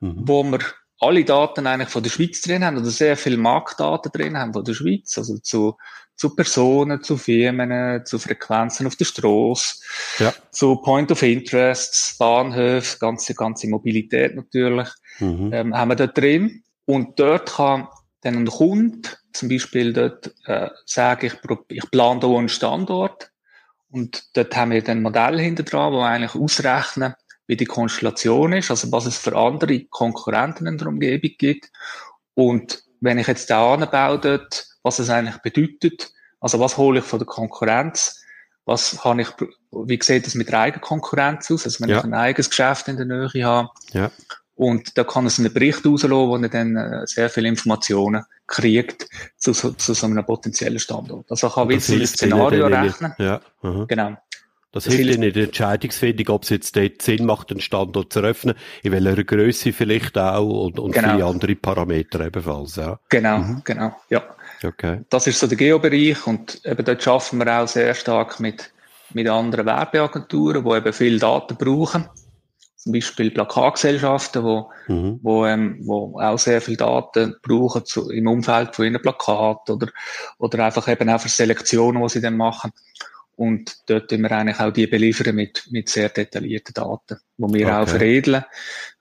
[0.00, 0.22] mhm.
[0.26, 0.58] wo wir
[0.98, 4.64] alle Daten eigentlich von der Schweiz drin haben oder sehr viel Marktdaten drin haben von
[4.64, 5.76] der Schweiz, also zu,
[6.16, 9.76] zu Personen, zu Firmen, zu Frequenzen auf der Straße,
[10.18, 10.34] ja.
[10.50, 15.50] zu Point of Interests, Bahnhöfe, ganze, ganze Mobilität natürlich, mhm.
[15.52, 16.62] ähm, haben wir da drin.
[16.84, 17.88] Und dort kann
[18.22, 21.34] dann ein Kunde zum Beispiel dort äh, sagen, ich,
[21.68, 23.31] ich plane hier einen Standort
[23.92, 27.14] und dort haben wir dann ein Modell hinter dran, wo eigentlich ausrechnen,
[27.46, 31.70] wie die Konstellation ist, also was es für andere Konkurrenten in der Umgebung gibt.
[32.34, 37.04] Und wenn ich jetzt da anbaue dort, was es eigentlich bedeutet, also was hole ich
[37.04, 38.24] von der Konkurrenz,
[38.64, 39.28] was habe ich,
[39.70, 41.98] wie sieht es mit der eigenen Konkurrenz aus, also wenn ja.
[41.98, 43.68] ich ein eigenes Geschäft in der Nähe habe.
[43.92, 44.10] Ja.
[44.62, 49.08] Und da kann es einen Bericht rauslassen, wo er dann äh, sehr viele Informationen kriegt
[49.36, 51.26] zu, zu, so einem potenziellen Standort.
[51.30, 53.12] Also ich kann wie so ein Szenario rechnen.
[53.18, 53.40] Ja.
[53.62, 53.86] Mhm.
[53.88, 54.16] Genau.
[54.70, 58.20] Das, das hilft in der Entscheidungsfindung, ob es jetzt dort Sinn macht, einen Standort zu
[58.20, 61.10] eröffnen, in welcher Größe vielleicht auch und, und genau.
[61.10, 62.76] viele andere Parameter ebenfalls.
[62.76, 63.00] Ja.
[63.08, 63.62] Genau, mhm.
[63.64, 64.22] genau, ja.
[64.62, 65.00] Okay.
[65.10, 68.70] Das ist so der Geobereich und eben dort schaffen wir auch sehr stark mit,
[69.12, 72.08] mit anderen Werbeagenturen, die eben viel Daten brauchen
[72.82, 75.20] zum Beispiel Plakatgesellschaften, wo, mhm.
[75.22, 79.86] wo, ähm, wo auch sehr viel Daten brauchen zu, im Umfeld von ihren Plakaten oder,
[80.38, 82.72] oder einfach eben auch für Selektionen, die sie dann machen.
[83.36, 87.66] Und dort tun wir eigentlich auch die beliefern mit, mit sehr detaillierten Daten, wo wir
[87.66, 87.76] okay.
[87.76, 88.44] auch veredeln.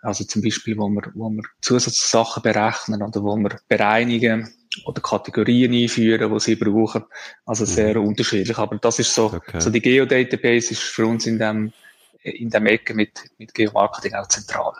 [0.02, 4.54] Also zum Beispiel, wo wir, wo wir Zusatzsachen berechnen oder wo wir bereinigen
[4.86, 7.04] oder Kategorien einführen, die sie brauchen.
[7.48, 8.10] Also sehr mhm.
[8.10, 8.60] unterschiedlich.
[8.60, 9.60] Aber das ist so, okay.
[9.60, 11.74] so die Geodatabase ist für uns in dem,
[12.24, 14.74] in dem Ecke mit, mit Geomarketing auch zentral.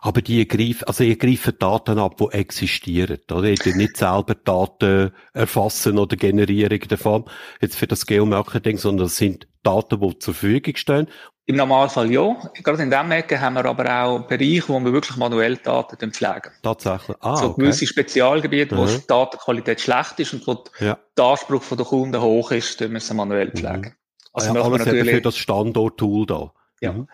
[0.00, 3.48] Aber die greifen, also ihr greift Daten ab, die existieren, oder?
[3.48, 7.24] Ihr nicht selber Daten erfassen oder generieren in der Form,
[7.60, 11.08] jetzt für das Geomarketing, sondern das sind Daten, die zur Verfügung stehen.
[11.46, 12.36] Im Normalfall ja.
[12.62, 16.52] Gerade in diesem Ecke haben wir aber auch Bereiche, wo wir wirklich manuell Daten pflegen.
[16.62, 17.16] Tatsächlich.
[17.20, 17.62] Ah, so okay.
[17.62, 18.88] gewisse Spezialgebiete, wo mhm.
[18.88, 20.98] die Datenqualität schlecht ist und wo ja.
[21.16, 23.80] der Anspruch der Kunden hoch ist, tun wir sie manuell pflegen.
[23.80, 23.97] Mhm.
[24.32, 26.52] Also ja, alles natürlich für das Standort-Tool da.
[26.80, 26.92] Ja.
[26.92, 27.08] Mhm.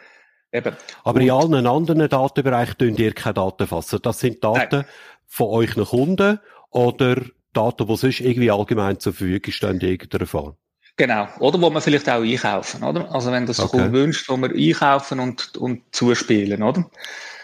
[0.52, 0.76] Eben.
[1.02, 3.98] Aber in allen anderen Datenbereichen tun ihr keine Daten fassen.
[4.02, 4.84] Das sind Daten Nein.
[5.26, 6.38] von euch nach Kunden
[6.70, 7.22] oder
[7.52, 10.56] Daten, die sonst irgendwie allgemein zur Verfügung stehen in irgendeiner Form.
[10.96, 11.26] Genau.
[11.40, 13.12] Oder wo man vielleicht auch einkaufen, oder?
[13.12, 13.90] Also wenn das okay.
[13.90, 16.88] wünscht, wo wir einkaufen und, und zuspielen, oder?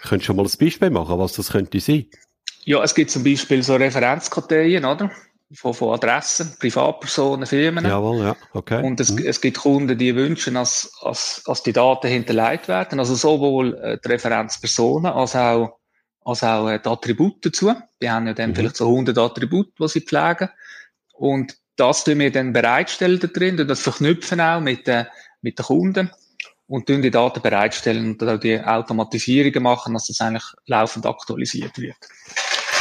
[0.03, 2.07] Könntest du schon mal ein Beispiel machen, was das könnte sein?
[2.65, 5.11] Ja, es gibt zum Beispiel so Referenzkarteien, oder?
[5.53, 7.85] Von, von Adressen, Privatpersonen, Firmen.
[7.85, 8.83] Jawohl, ja, okay.
[8.85, 9.25] Und es, mhm.
[9.27, 13.01] es gibt Kunden, die wünschen, dass, dass, dass die Daten hinterlegt werden.
[13.01, 15.79] Also sowohl äh, die Referenzpersonen als auch,
[16.25, 17.75] als auch äh, die Attribute dazu.
[18.01, 18.57] Die haben ja dann mhm.
[18.57, 20.51] vielleicht so 100 Attribute, die sie pflegen.
[21.13, 25.07] Und das tun wir dann bereitstellen da drin und das verknüpfen auch mit, äh,
[25.43, 26.11] mit den Kunden
[26.67, 31.77] und tun die Daten bereitstellen und auch die Automatisierungen machen, dass das eigentlich laufend aktualisiert
[31.79, 31.97] wird.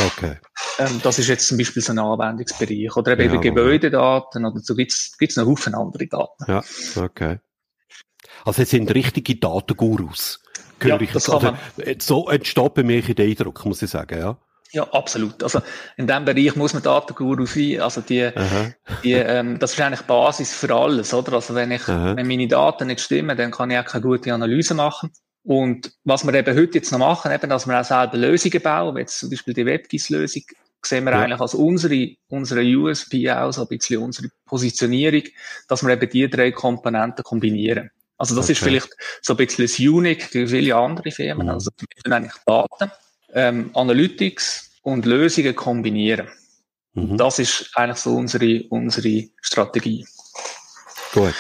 [0.05, 0.37] Okay.
[0.77, 2.95] Ähm, das ist jetzt zum Beispiel so ein Anwendungsbereich.
[2.95, 6.45] Oder eben, ja, eben Gebäudedaten oder so gibt's gibt's noch Haufen andere Daten.
[6.47, 6.63] Ja,
[6.95, 7.39] okay.
[8.45, 10.41] Also es sind richtige Datengurus.
[10.81, 14.37] Ja, ich das kann also, So entsteht bei mir der Eindruck, muss ich sagen, ja.
[14.71, 15.41] Ja, absolut.
[15.41, 15.61] Also
[15.97, 17.81] in diesem Bereich muss man Datenguru sein.
[17.81, 18.29] Also die,
[19.03, 21.33] die ähm, das ist eigentlich Basis für alles, oder?
[21.33, 22.15] Also wenn ich, Aha.
[22.15, 25.11] wenn meine Daten nicht stimmen, dann kann ich auch keine gute Analyse machen.
[25.43, 28.95] Und was wir eben heute jetzt noch machen, eben, dass wir auch selber Lösungen bauen,
[28.95, 30.43] wie jetzt zum Beispiel die WebGIS-Lösung,
[30.85, 31.21] sehen wir ja.
[31.21, 35.23] eigentlich als unsere, unsere USP auch, so ein bisschen unsere Positionierung,
[35.67, 37.91] dass wir eben die drei Komponenten kombinieren.
[38.17, 38.51] Also das okay.
[38.51, 38.89] ist vielleicht
[39.21, 41.47] so ein bisschen das Unique für viele andere Firmen.
[41.47, 41.53] Mhm.
[41.53, 42.91] Also wir müssen eigentlich Daten,
[43.33, 46.27] ähm, Analytics und Lösungen kombinieren.
[46.93, 47.17] Mhm.
[47.17, 50.05] Das ist eigentlich so unsere, unsere Strategie.
[51.13, 51.35] Gut.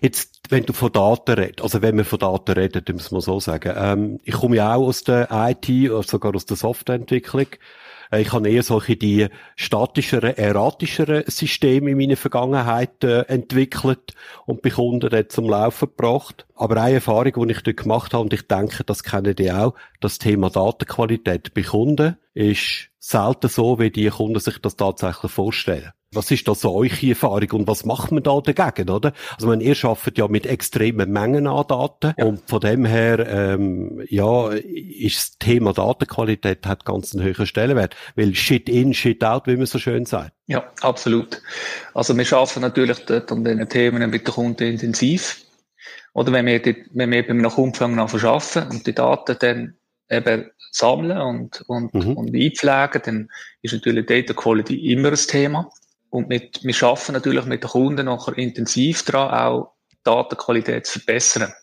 [0.00, 3.40] Jetzt, wenn du von Daten redest, also wenn wir von Daten reden, muss man so
[3.40, 7.46] sagen, ähm, ich komme ja auch aus der IT, oder sogar aus der Softwareentwicklung.
[8.12, 14.12] Äh, ich habe eher solche die statischeren, erratischeren Systeme in meiner Vergangenheit äh, entwickelt
[14.44, 16.46] und bei Kunden dort zum Laufen gebracht.
[16.54, 19.74] Aber eine Erfahrung, die ich dort gemacht habe, und ich denke, das kennen die auch,
[20.00, 25.92] das Thema Datenqualität bei Kunden ist selten so, wie die Kunden sich das tatsächlich vorstellen.
[26.12, 29.12] Was ist da so eure Erfahrung und was macht man da dagegen, oder?
[29.34, 32.24] Also, man, ihr arbeitet ja mit extremen Mengen an Daten ja.
[32.24, 37.96] und von dem her, ähm, ja, ist das Thema Datenqualität hat ganz einen höheren Stellenwert,
[38.14, 40.32] weil Shit in, Shit out, wie man so schön sagt.
[40.46, 41.40] Ja, absolut.
[41.94, 45.42] Also, wir arbeiten natürlich dort an diesen Themen mit den Kunden intensiv.
[46.14, 49.74] Oder wenn wir, die, wenn wir eben nach Umfang nach verschaffen und die Daten dann
[50.10, 52.16] eben sammeln und, und, mhm.
[52.16, 53.30] und einpflegen, dann
[53.62, 55.70] ist natürlich Data Quality immer ein Thema.
[56.12, 59.72] Und mit, wir arbeiten natürlich mit den Kunden nachher intensiv daran, auch
[60.04, 61.54] Datenqualität zu verbessern.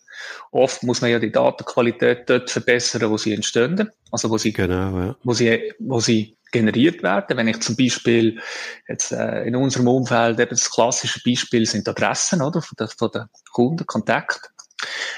[0.50, 4.98] Oft muss man ja die Datenqualität dort verbessern, wo sie entstehen, also wo sie, genau,
[4.98, 5.16] ja.
[5.22, 7.36] wo sie, wo sie generiert werden.
[7.36, 8.40] Wenn ich zum Beispiel
[8.88, 13.10] jetzt äh, in unserem Umfeld eben das klassische Beispiel sind Adressen, oder, von der, von
[13.14, 14.50] der Kunden, Kontakt.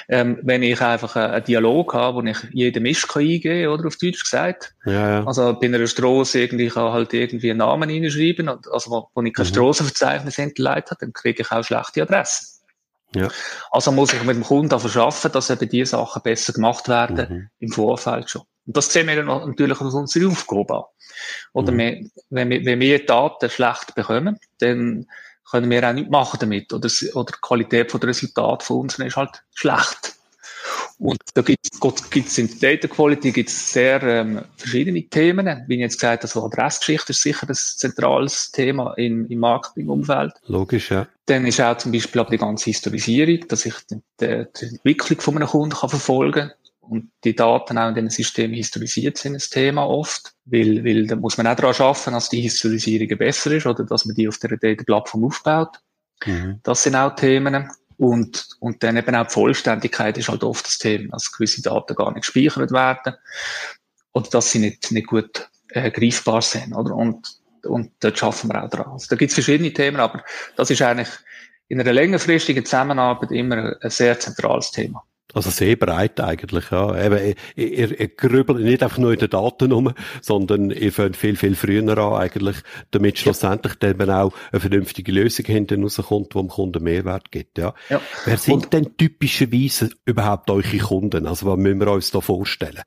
[0.09, 3.97] Ähm, wenn ich einfach einen Dialog habe, wo ich jeden Mist kann eingeben oder auf
[3.97, 4.75] Deutsch gesagt.
[4.85, 5.27] Ja, ja.
[5.27, 9.23] Also bei einer Straße irgendwie kann halt irgendwie einen Namen reinschreiben, und, also wo, wo
[9.23, 9.51] ich kein mhm.
[9.51, 12.47] Strassenverzeichnis hinterlegt habe, dann kriege ich auch schlechte Adressen.
[13.15, 13.29] Ja.
[13.71, 17.49] Also muss ich mit dem Kunden verschaffen, dass eben diese Sachen besser gemacht werden mhm.
[17.59, 18.43] im Vorfeld schon.
[18.67, 20.85] Und das sehen wir dann natürlich als unsere Aufgabe an.
[21.53, 21.79] Oder mhm.
[21.79, 25.07] wir, wenn, wir, wenn wir Daten schlecht bekommen, dann
[25.51, 26.73] können wir auch nichts machen damit.
[26.73, 30.17] Oder, oder die Qualität der Resultate von uns ist halt schlecht.
[30.99, 31.59] Und da gibt
[32.15, 35.65] es in der Data Quality gibt's sehr ähm, verschiedene Themen.
[35.67, 40.33] Wie ich jetzt gesagt habe, also Adressgeschichte ist sicher ein zentrales Thema im, im Marketingumfeld.
[40.47, 41.09] Logisch, ja.
[41.27, 45.21] Dann ist auch zum Beispiel aber die ganze Historisierung, dass ich die, die, die Entwicklung
[45.21, 49.35] von einem Kunden kann verfolgen kann und die Daten auch in den Systemen historisiert sind,
[49.35, 53.53] das Thema oft, weil, weil da muss man auch daran arbeiten, dass die Historisierung besser
[53.53, 55.79] ist oder dass man die auf der Data-Plattform aufbaut.
[56.27, 56.61] Mhm.
[56.63, 57.71] Das sind auch Themen.
[57.99, 61.95] Und, und dann eben auch die Vollständigkeit ist halt oft das Thema, dass gewisse Daten
[61.95, 63.15] gar nicht gespeichert werden
[64.13, 66.75] oder dass sie nicht, nicht gut äh, greifbar sind.
[66.75, 66.97] Oder?
[66.97, 67.29] Und,
[67.65, 68.91] und dort schaffen wir auch dran.
[68.91, 70.25] Also da gibt es verschiedene Themen, aber
[70.57, 71.11] das ist eigentlich
[71.69, 75.05] in einer längerfristigen Zusammenarbeit immer ein sehr zentrales Thema.
[75.35, 76.97] Also sehr breit eigentlich, ja.
[77.05, 81.37] Eben, ihr, ihr grübelt nicht einfach nur in den Daten um, sondern ihr fängt viel,
[81.37, 82.57] viel früher an eigentlich,
[82.91, 83.95] damit schlussendlich ja.
[83.95, 87.75] dann auch eine vernünftige Lösung hinten rauskommt, die dem Kunden Mehrwert gibt, ja.
[87.89, 88.01] ja.
[88.25, 91.27] Wer sind Und, denn typischerweise überhaupt eure Kunden?
[91.27, 92.83] Also was müssen wir uns da vorstellen?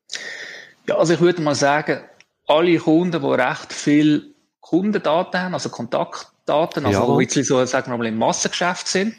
[0.87, 2.01] Ja, also ich würde mal sagen,
[2.47, 7.17] alle Kunden, die recht viel Kundendaten haben, also Kontaktdaten, also ja.
[7.17, 9.15] die jetzt so, sagen wir mal, im Massengeschäft sind.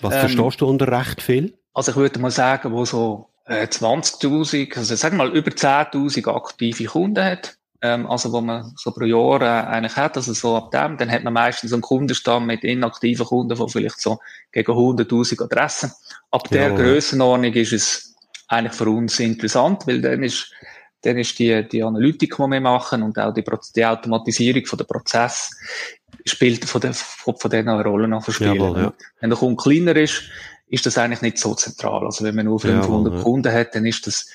[0.00, 1.54] Was ähm, verstehst du unter recht viel?
[1.76, 6.26] Also ich würde mal sagen, wo so äh, 20.000, also sagen wir mal über 10.000
[6.34, 10.56] aktive Kunden hat, ähm, also wo man so pro Jahr äh, eigentlich hat, also so
[10.56, 14.18] ab dem, dann hat man meistens einen Kundenstamm mit inaktiven Kunden von vielleicht so
[14.52, 15.92] gegen 100.000 Adressen.
[16.30, 16.74] Ab der ja.
[16.74, 18.14] Grössenordnung ist es
[18.48, 20.50] eigentlich für uns interessant, weil dann ist
[21.02, 23.44] dann ist die, die Analytik, die wir machen und auch die,
[23.76, 25.50] die Automatisierung von der Prozess
[26.24, 28.54] spielt von, der, von, von denen eine Rolle nach Spielen.
[28.54, 28.92] Jawohl, ja.
[29.20, 30.22] Wenn der Kunde kleiner ist,
[30.68, 32.04] ist das eigentlich nicht so zentral.
[32.04, 33.24] Also wenn man nur 500 ja, ja.
[33.24, 34.28] Kunden hat, dann ist das,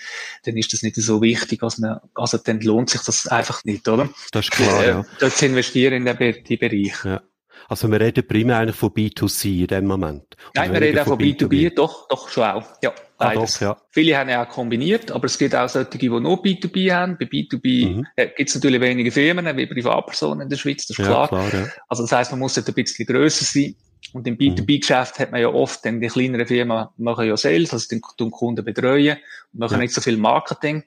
[0.46, 3.88] dann ist das nicht so wichtig, als man, also dann lohnt sich das einfach nicht,
[3.88, 4.10] oder?
[4.32, 5.06] Das ist klar, äh, ja.
[5.20, 6.94] Dort zu investieren in den, die Bereich.
[7.04, 7.22] Ja.
[7.68, 10.24] Also wir reden primär eigentlich von B2C in dem Moment.
[10.56, 12.66] Nein, wir reden auch von B2B, B2B, doch, doch schon auch.
[12.82, 13.62] Ja, beides.
[13.62, 13.82] Ah, doch, ja.
[13.92, 17.18] Viele haben ja auch kombiniert, aber es gibt auch solche, die nur B2B haben.
[17.18, 18.08] Bei B2B mhm.
[18.16, 21.28] äh, gibt es natürlich weniger Firmen wie Privatpersonen in der Schweiz, das ist klar.
[21.28, 21.68] klar ja.
[21.88, 23.76] Also das heisst, man muss dort ein bisschen grösser sein.
[24.14, 27.88] Und im B2B-Geschäft hat man ja oft, denn die kleineren Firmen machen ja Sales, also
[27.88, 29.18] den Kunden betreuen
[29.54, 29.80] machen ja.
[29.80, 30.84] nicht so viel Marketing.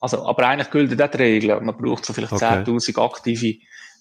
[0.00, 1.60] Also, aber eigentlich gilt auch die Regel.
[1.60, 2.62] Man braucht so vielleicht okay.
[2.62, 3.56] 10.000 aktive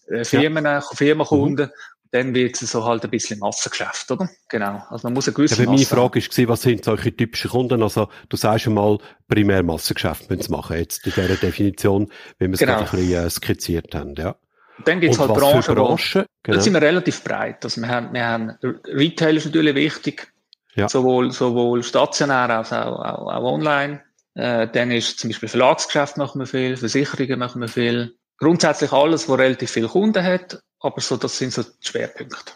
[0.08, 0.82] äh, Firmen, ja.
[0.82, 1.68] Firmenkunden.
[1.68, 1.72] Mhm.
[2.12, 4.28] Dann wird es so halt ein bisschen Massengeschäft, oder?
[4.48, 4.82] Genau.
[4.90, 7.84] Also man muss eine gewisse ja, meine Frage war, was sind solche typischen Kunden?
[7.84, 12.48] Also du sagst schon mal, primär Massengeschäft müssen sie machen, jetzt in dieser Definition, wie
[12.48, 12.78] wir es genau.
[12.78, 14.36] gerade ein bisschen äh, skizziert haben, ja.
[14.86, 16.26] Dann gibt es halt Branchen, Branchen?
[16.44, 16.58] Genau.
[16.58, 17.63] Da sind wir relativ breit.
[17.63, 18.52] Also wir haben, wir haben
[18.86, 20.32] Retail ist natürlich wichtig,
[20.76, 20.88] ja.
[20.88, 24.02] sowohl, sowohl stationär als auch, auch, auch online.
[24.36, 28.15] Äh, dann ist zum Beispiel Verlagsgeschäft machen wir viel, Versicherungen machen wir viel.
[28.38, 32.54] Grundsätzlich alles, wo relativ viele Kunden hat, aber so, das sind so die Schwerpunkte.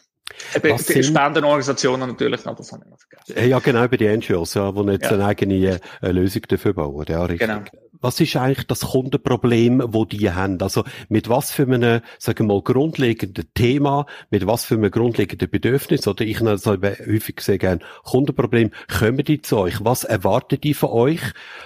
[0.55, 3.49] Eben, die Spendenorganisationen natürlich noch, das habe ich noch vergessen.
[3.49, 5.11] Ja, genau, bei den NGOs, ja, die jetzt ja.
[5.11, 7.05] eine eigene äh, Lösung dafür bauen.
[7.07, 7.47] Ja, richtig.
[7.47, 7.63] Genau.
[8.03, 10.61] Was ist eigentlich das Kundenproblem, wo die haben?
[10.61, 15.49] Also mit was für einem, sagen wir mal, grundlegenden Thema, mit was für einem grundlegenden
[15.49, 19.75] Bedürfnis, oder ich nenne es häufig sehr gerne Kundenproblem, kommen die zu euch?
[19.85, 21.21] Was erwarten die von euch,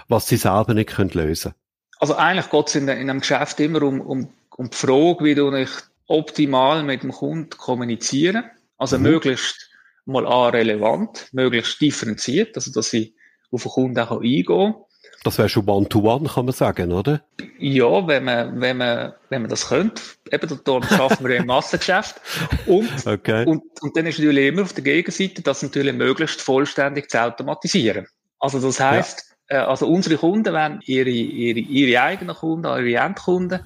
[0.09, 1.55] was sie selber nicht können lösen
[1.97, 5.33] Also eigentlich geht es in, in einem Geschäft immer um, um, um die Frage, wie
[5.33, 8.43] du nicht optimal mit dem Kunden kommunizieren.
[8.77, 9.05] Also mhm.
[9.05, 9.71] möglichst
[10.05, 13.15] mal A, relevant, möglichst differenziert, also dass ich
[13.49, 14.75] auf den Kunden auch eingehen kann.
[15.23, 17.21] Das wäre schon One-to-One, kann man sagen, oder?
[17.59, 20.01] Ja, wenn man, wenn man, wenn man das könnte.
[20.31, 22.21] Eben, dort schaffen wir im Massengeschäft.
[22.65, 23.45] Und, okay.
[23.45, 28.07] und, und dann ist natürlich immer auf der Gegenseite, das natürlich möglichst vollständig zu automatisieren.
[28.39, 29.63] Also das heisst, ja.
[29.63, 33.61] äh, also unsere Kunden werden ihre, ihre, ihre eigenen Kunden, ihre Endkunden,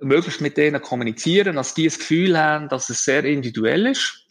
[0.00, 4.26] möglichst mit denen kommunizieren, dass die das Gefühl haben, dass es sehr individuell ist,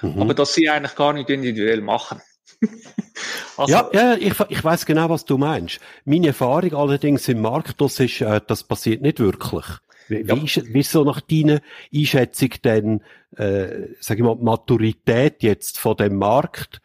[0.00, 0.22] mhm.
[0.22, 2.20] aber dass sie eigentlich gar nicht individuell machen.
[3.56, 5.80] Also, ja, ja, ich, ich weiß genau, was du meinst.
[6.04, 9.64] Meine Erfahrung allerdings im Markt, das ist, äh, das passiert nicht wirklich.
[10.08, 10.34] Wie, ja.
[10.34, 11.60] ist, wie ist so nach deiner
[11.94, 13.02] Einschätzung denn,
[13.36, 16.80] äh, sag ich mal, Maturität jetzt von dem Markt?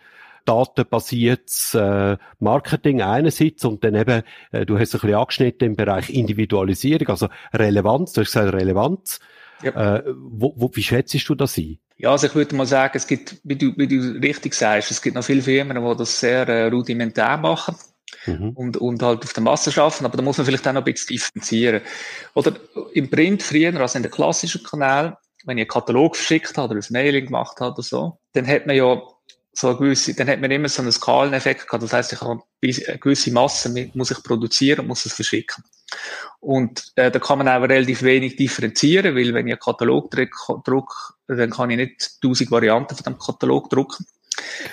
[0.46, 6.10] datenbasiertes äh, Marketing einerseits und dann eben, äh, du hast ein bisschen angeschnitten im Bereich
[6.10, 9.20] Individualisierung, also Relevanz, du hast gesagt Relevanz.
[9.62, 9.96] Ja.
[9.96, 11.78] Äh, wo, wo, wie schätzt du das ein?
[12.04, 15.02] Ja, also ich würde mal sagen, es gibt, wie du, wie du richtig sagst, es
[15.02, 17.78] gibt noch viele Firmen, die das sehr äh, rudimentär machen.
[18.26, 18.50] Mhm.
[18.50, 20.94] Und, und halt auf der Masse schaffen, aber da muss man vielleicht auch noch ein
[20.94, 21.82] bisschen differenzieren.
[22.34, 22.56] Oder
[22.92, 25.13] im Print früher, also in den klassischen Kanälen,
[25.46, 28.68] wenn ich einen Katalog verschickt habe oder ein Mailing gemacht habe oder so, dann hat
[28.68, 29.02] man ja
[29.54, 31.84] so eine gewisse, dann hat man immer so einen Skaleneffekt gehabt.
[31.84, 35.63] Das heißt, ich habe eine gewisse Masse, muss ich produzieren und muss es verschicken.
[36.40, 40.96] Und äh, da kann man auch relativ wenig differenzieren, weil wenn ich einen Katalog drucke,
[41.28, 44.06] dann kann ich nicht tausend Varianten von dem Katalog drucken.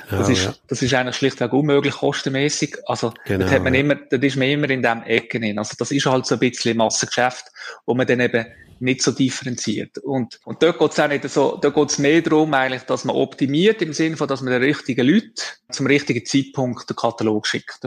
[0.09, 0.55] Das, genau, ist, ja.
[0.69, 2.77] das ist eigentlich schlichtweg unmöglich kostenmäßig.
[2.87, 3.81] Also, genau, das hat man ja.
[3.81, 5.59] immer, das ist man immer in dem Ecken hin.
[5.59, 7.47] Also, das ist halt so ein bisschen Massengeschäft,
[7.87, 8.47] wo man dann eben
[8.81, 9.99] nicht so differenziert.
[9.99, 13.05] Und, und dort geht es auch nicht so, dort geht es mehr darum, eigentlich, dass
[13.05, 15.35] man optimiert im Sinne von, dass man den richtigen Leuten
[15.71, 17.81] zum richtigen Zeitpunkt den Katalog schickt.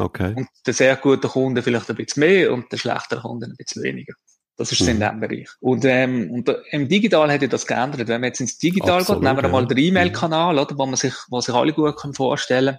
[0.00, 0.34] Okay.
[0.36, 3.82] Und der sehr gute Kunde vielleicht ein bisschen mehr und der schlechtere Kunde ein bisschen
[3.82, 4.14] weniger.
[4.56, 4.88] Das ist mhm.
[4.88, 5.48] in diesem Bereich.
[5.60, 8.08] Und, ähm, und im Digital hätte das geändert.
[8.08, 9.48] Wenn man jetzt ins Digital Absolut, geht, nehmen wir ja.
[9.48, 12.78] mal den E-Mail-Kanal, oder, wo man sich, was sich alle gut können vorstellen.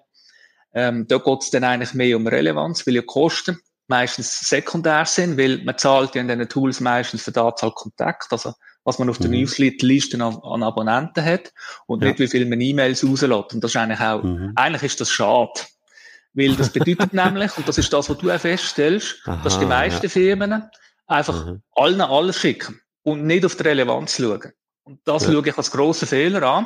[0.73, 3.57] Ähm, da geht es dann eigentlich mehr um Relevanz, weil ja Kosten
[3.87, 8.31] meistens sekundär sind, weil man zahlt ja in diesen Tools meistens für die Anzahl Kontakt,
[8.31, 8.53] also
[8.83, 9.41] was man auf der mhm.
[9.41, 11.51] Newsletter-Liste an, an, Abonnenten hat
[11.87, 12.09] und ja.
[12.09, 13.53] nicht wie viel man E-Mails rauslässt.
[13.53, 14.53] Und das ist eigentlich auch, mhm.
[14.55, 15.61] eigentlich ist das schade.
[16.33, 19.65] Weil das bedeutet nämlich, und das ist das, was du auch feststellst, Aha, dass die
[19.65, 20.09] meisten ja.
[20.09, 20.69] Firmen
[21.07, 21.61] einfach mhm.
[21.75, 24.53] allen alles schicken und nicht auf die Relevanz schauen.
[24.83, 25.31] Und das ja.
[25.31, 26.65] schaue ich als grossen Fehler an,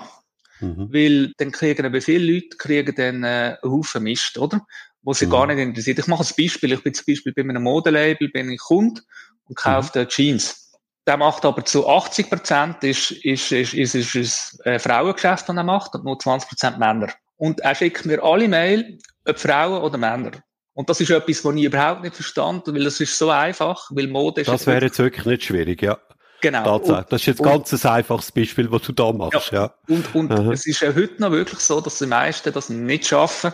[0.60, 0.90] mhm.
[0.94, 4.66] weil dann kriegen eben viele Leute kriegen dann äh, einen Haufen Mist, oder?
[5.02, 5.32] Wo sie mhm.
[5.32, 6.00] gar nicht interessiert.
[6.00, 6.72] Ich mache ein Beispiel.
[6.74, 9.02] Ich bin zum Beispiel bei einem Modelabel, bin ich Kunde
[9.46, 10.08] und kaufe mhm.
[10.08, 10.62] Jeans.
[11.08, 15.56] Der macht aber zu 80 Prozent ist, ist, ist, ist, ist, ist ein Frauengeschäft, das
[15.56, 17.10] er macht, und nur 20 Prozent Männer.
[17.38, 20.32] Und er schickt mir alle Mail, ob Frauen oder Männer.
[20.74, 24.08] Und das ist etwas, was ich überhaupt nicht verstand, weil das ist so einfach, weil
[24.08, 24.48] Mode ist...
[24.48, 25.98] Das wäre jetzt wirklich nicht schwierig, ja.
[26.42, 26.64] Genau.
[26.64, 27.06] Tatsache.
[27.10, 29.74] Das ist jetzt und, ganz ein einfaches Beispiel, was du da machst, ja.
[29.88, 29.96] ja.
[29.96, 33.54] Und, und es ist ja heute noch wirklich so, dass die meisten das nicht schaffen,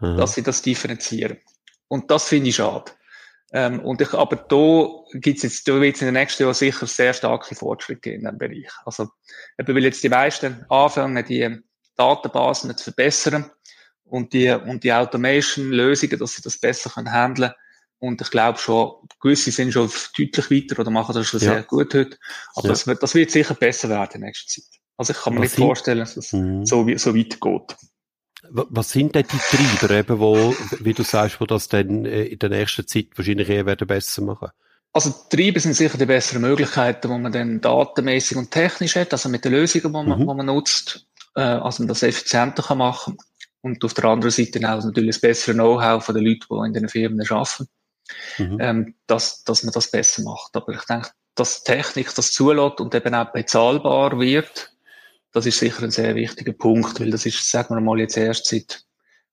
[0.00, 0.16] Aha.
[0.16, 1.38] dass sie das differenzieren.
[1.88, 2.90] Und das finde ich schade.
[3.52, 6.86] Ähm, und ich, aber da gibt's jetzt, da wird es in den nächsten Jahren sicher
[6.86, 8.72] sehr starke Fortschritte in diesem Bereich.
[8.86, 9.08] Also,
[9.58, 11.60] eben weil jetzt die meisten anfangen, die
[11.96, 13.50] Datenbasen zu verbessern
[14.12, 17.52] und die, und die Automation-Lösungen, dass sie das besser können handeln
[17.98, 21.54] und ich glaube schon, gewisse sind schon deutlich weiter oder machen das schon ja.
[21.54, 22.18] sehr gut heute.
[22.54, 22.72] Aber ja.
[22.72, 24.80] das, wird, das wird sicher besser werden in nächster Zeit.
[24.98, 26.66] Also ich kann mir Was nicht sind, vorstellen, dass es mhm.
[26.66, 27.76] so, so weitergeht.
[28.50, 32.38] Was sind denn die Treiber, eben, wo, wie du sagst, wo das dann äh, in
[32.38, 34.48] der nächsten Zeit wahrscheinlich eher werden besser machen?
[34.92, 39.12] Also die Treiber sind sicher die besseren Möglichkeiten, wo man dann datenmäßig und technisch hat,
[39.12, 40.26] also mit den Lösungen, die man, mhm.
[40.26, 43.16] man nutzt, äh, also man das effizienter kann machen.
[43.62, 46.72] Und auf der anderen Seite auch natürlich das bessere Know-how von den Leuten, die in
[46.74, 47.68] den Firmen arbeiten
[48.38, 48.58] mhm.
[48.60, 50.54] ähm, dass, dass man das besser macht.
[50.54, 54.72] Aber ich denke, dass Technik das zulässt und eben auch bezahlbar wird,
[55.32, 58.46] das ist sicher ein sehr wichtiger Punkt, weil das ist, sagen wir mal, jetzt erst
[58.46, 58.84] seit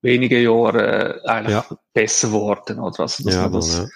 [0.02, 1.78] wenigen Jahren äh, eigentlich ja.
[1.94, 3.02] besser geworden, oder?
[3.02, 3.88] Also, dass, ja, man das, ja.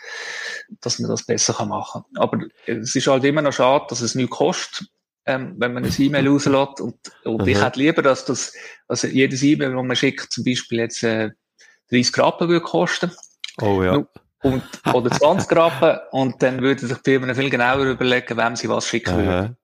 [0.81, 4.15] dass man das besser kann machen Aber es ist halt immer noch schade, dass es
[4.15, 4.89] nichts kostet,
[5.25, 6.81] ähm, wenn man ein E-Mail rauslässt.
[6.81, 8.53] Und, und ich hätte lieber, dass das,
[8.87, 11.31] also jedes E-Mail, das man schickt, zum Beispiel jetzt äh,
[11.91, 13.11] 30 Rappen würde kosten.
[13.61, 14.05] Oh ja
[14.43, 18.69] und, oder 20 Rappen und dann würden sich die Firmen viel genauer überlegen, wem sie
[18.69, 19.57] was schicken würden.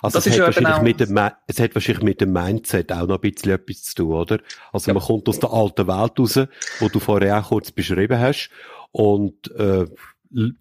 [0.00, 3.22] Also das es, hat wahrscheinlich mit dem, es hat wahrscheinlich mit dem Mindset auch noch
[3.22, 4.38] ein bisschen etwas zu tun, oder?
[4.72, 4.94] Also ja.
[4.94, 6.40] man kommt aus der alten Welt raus,
[6.80, 8.50] wo du vorher auch kurz beschrieben hast
[8.90, 9.86] und äh,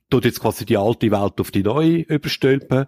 [0.10, 2.88] tut jetzt quasi die alte Welt auf die neue überstülpen,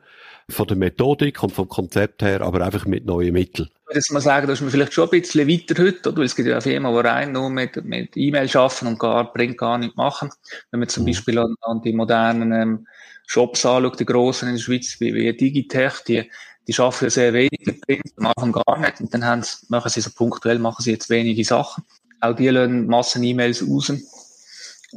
[0.49, 3.69] von der Methodik und vom Konzept her, aber einfach mit neuen Mitteln.
[3.93, 6.17] Jetzt mal sagen, dass wir vielleicht schon ein bisschen weiter heute, oder?
[6.17, 9.57] Weil es gibt ja Firmen, die rein nur mit, mit E-Mail schaffen und gar, bringt
[9.57, 10.29] gar nicht machen.
[10.71, 11.07] Wenn man zum mhm.
[11.07, 12.87] Beispiel an, an, die modernen ähm,
[13.27, 16.29] Shops anschaut, die grossen in der Schweiz, wie, wie Digitech, die,
[16.67, 18.99] die schaffen ja sehr wenig mit Print, Anfang gar nicht.
[18.99, 21.83] Und dann haben sie, machen sie so punktuell, machen sie jetzt wenige Sachen.
[22.19, 23.91] Auch die lassen Massen E-Mails raus.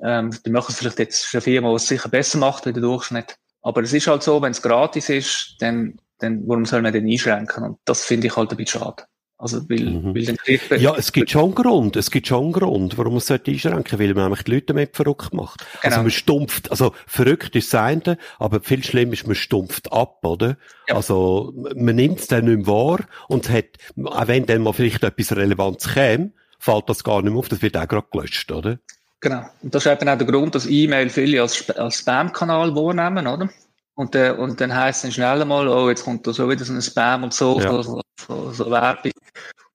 [0.02, 2.82] Ähm, die machen es vielleicht jetzt eine Firma, die es sicher besser macht wie der
[2.82, 3.36] Durchschnitt.
[3.66, 7.08] Aber es ist halt so, wenn es gratis ist, dann, dann warum soll man den
[7.08, 7.64] einschränken?
[7.64, 9.02] Und das finde ich halt ein bisschen schade.
[9.38, 10.14] Also, weil, mhm.
[10.14, 11.96] weil dann kriegt Ja, es gibt schon einen Grund.
[11.96, 14.66] Es gibt schon einen Grund, warum man es einschränken sollte, weil man nämlich die Leute
[14.66, 15.62] damit verrückt macht.
[15.62, 15.94] Also genau.
[15.94, 20.24] Also man stumpft, also verrückt ist das eine, aber viel schlimmer ist, man stumpft ab,
[20.24, 20.56] oder?
[20.86, 20.94] Ja.
[20.94, 25.02] Also, man nimmt es dann nicht mehr wahr und hat, auch wenn dann mal vielleicht
[25.02, 28.78] etwas Relevantes käme, fällt das gar nicht mehr auf, das wird auch gerade gelöscht, oder?
[29.26, 29.42] Genau.
[29.60, 33.48] Und das ist eben auch der Grund, dass E-Mail viele als, als Spam-Kanal wahrnehmen, oder?
[33.96, 36.64] Und, äh, und dann heisst es dann schnell mal, oh, jetzt kommt da so wieder
[36.64, 37.82] so ein Spam und so, ja.
[37.82, 39.10] so, so, so Werbung.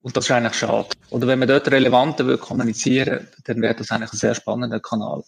[0.00, 0.88] Und das ist eigentlich schade.
[1.10, 5.22] Oder wenn man dort relevanter will kommunizieren, dann wäre das eigentlich ein sehr spannender Kanal.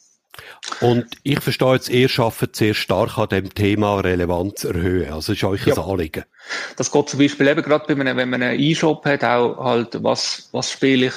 [0.81, 5.12] Und ich verstehe jetzt, ihr arbeitet sehr stark an dem Thema Relevanz erhöhen.
[5.12, 5.75] Also ist euch ja.
[5.75, 6.25] ein Anliegen.
[6.77, 10.03] Das geht zum Beispiel eben gerade, bei einem, wenn man einen E-Shop hat, auch halt,
[10.03, 11.14] was, was spiele ich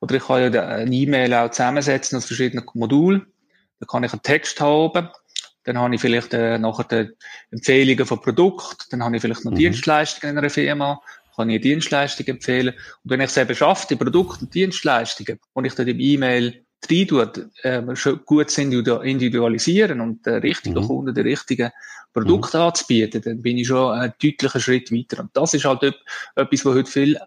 [0.00, 3.26] oder ich kann ja eine E-Mail auch zusammensetzen aus verschiedenen Modulen.
[3.80, 5.08] Da kann ich einen Text haben.
[5.64, 7.10] Dann habe ich vielleicht äh, nachher die
[7.50, 8.84] Empfehlungen von Produkten.
[8.90, 9.56] Dann habe ich vielleicht noch mhm.
[9.56, 11.00] Dienstleistungen in einer Firma.
[11.36, 12.74] Kann ich eine Dienstleistung empfehlen.
[13.04, 16.64] Und wenn ich es eben schaffe, die Produkte und Dienstleistungen, und ich dann im E-Mail
[16.90, 20.86] rein tue, äh, schon gut individualisieren und den richtigen mhm.
[20.86, 21.70] Kunden die richtigen
[22.12, 22.64] Produkte mhm.
[22.64, 25.22] anzubieten, dann bin ich schon einen deutlichen Schritt weiter.
[25.22, 27.18] Und das ist halt etwas, was heute viel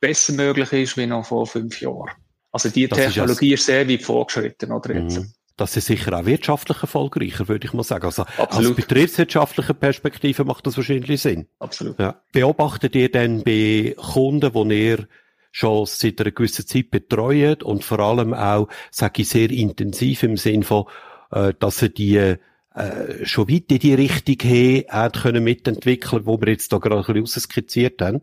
[0.00, 2.10] besser möglich ist wie noch vor fünf Jahren.
[2.52, 5.18] Also die das Technologie ist, ist, sehr weit vorgeschritten, oder jetzt?
[5.18, 5.32] Mhm.
[5.56, 8.04] Das ist sicher auch wirtschaftlich erfolgreicher, würde ich mal sagen.
[8.04, 8.72] Also Absolut.
[8.72, 11.48] aus betriebswirtschaftlicher Perspektive macht das wahrscheinlich Sinn.
[11.58, 11.98] Absolut.
[11.98, 12.22] Ja.
[12.32, 15.08] Beobachtet ihr denn bei Kunden, wo ihr
[15.56, 20.36] schon seit einer gewissen Zeit betreut und vor allem auch, sage ich, sehr intensiv im
[20.36, 20.84] Sinn von,
[21.30, 22.36] äh, dass sie die äh,
[23.24, 24.36] schon weit in die Richtung
[24.90, 28.20] haben, können mitentwickeln, wo wir jetzt da gerade ein bisschen skizziert haben,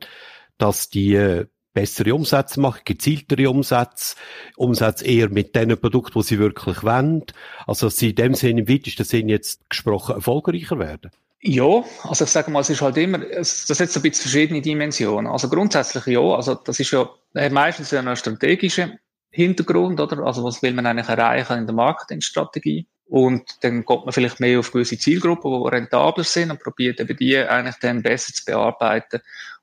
[0.59, 4.15] dass die äh, bessere Umsätze machen, gezieltere Umsätze,
[4.55, 7.23] Umsätze eher mit den Produkten, die sie wirklich wollen.
[7.65, 11.09] Also, dass sie in dem Sinne, im weitesten Sinne jetzt gesprochen, erfolgreicher werden.
[11.45, 14.61] Ja, also ich sage mal, es ist halt immer, das hat so ein bisschen verschiedene
[14.61, 15.29] Dimensionen.
[15.29, 17.09] Also grundsätzlich ja, also das ist ja
[17.51, 18.91] meistens ja ein strategischer
[19.29, 20.19] Hintergrund, oder?
[20.19, 22.87] Also was will man eigentlich erreichen in der Marketingstrategie?
[23.07, 27.17] Und dann kommt man vielleicht mehr auf gewisse Zielgruppen, die rentabler sind und probiert eben
[27.17, 29.19] die eigentlich dann besser zu bearbeiten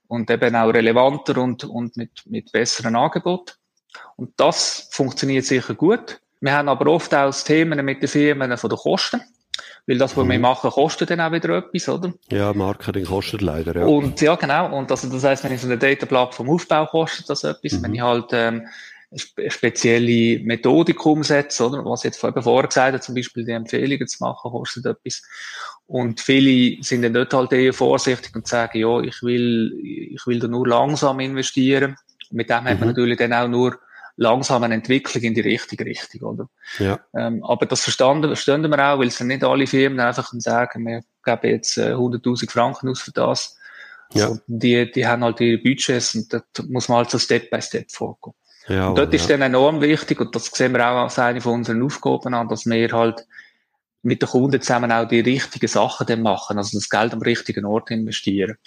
[0.07, 3.55] und eben auch relevanter und, und mit, mit besseren Angeboten.
[4.17, 6.21] Und das funktioniert sicher gut.
[6.41, 9.23] Wir haben aber oft auch Themen mit den Firmen von den Kosten.
[9.87, 10.31] Weil das, was mhm.
[10.31, 12.13] wir machen, kostet dann auch wieder etwas, oder?
[12.31, 13.87] Ja, Marketing kostet leider, ja.
[13.87, 14.77] Und ja, genau.
[14.77, 17.73] Und also, das heisst, wenn ich so eine Data-Plattform aufbaue, kostet das etwas.
[17.73, 17.83] Mhm.
[17.83, 18.67] Wenn ich halt ähm,
[19.11, 21.85] eine spezielle Methodik umsetze, oder?
[21.85, 25.23] Was jetzt vorher gesagt hat, zum Beispiel die Empfehlungen zu machen, kostet etwas.
[25.87, 30.39] Und viele sind dann dort halt eher vorsichtig und sagen, ja, ich will, ich will
[30.39, 31.97] da nur langsam investieren.
[32.31, 32.69] Mit dem mhm.
[32.69, 32.95] hat man mhm.
[32.95, 33.79] natürlich dann auch nur
[34.21, 36.49] langsam eine Entwicklung in die richtige Richtung, oder?
[36.79, 37.01] Ja.
[37.17, 41.03] Ähm, aber das verstanden, verstehen wir auch, weil es nicht alle Firmen einfach sagen, wir
[41.25, 43.57] geben jetzt äh, 100.000 Franken aus für das.
[44.13, 44.29] Ja.
[44.29, 47.63] Und die, die haben halt ihre Budgets und dort muss man halt so Step by
[47.63, 48.35] Step vorgehen.
[48.69, 49.19] Ja, und dort ja.
[49.19, 52.49] ist dann enorm wichtig, und das sehen wir auch als eine von unseren Aufgaben an,
[52.49, 53.27] dass wir halt
[54.03, 57.65] mit den Kunden zusammen auch die richtigen Sachen dann machen, also das Geld am richtigen
[57.65, 58.59] Ort investieren.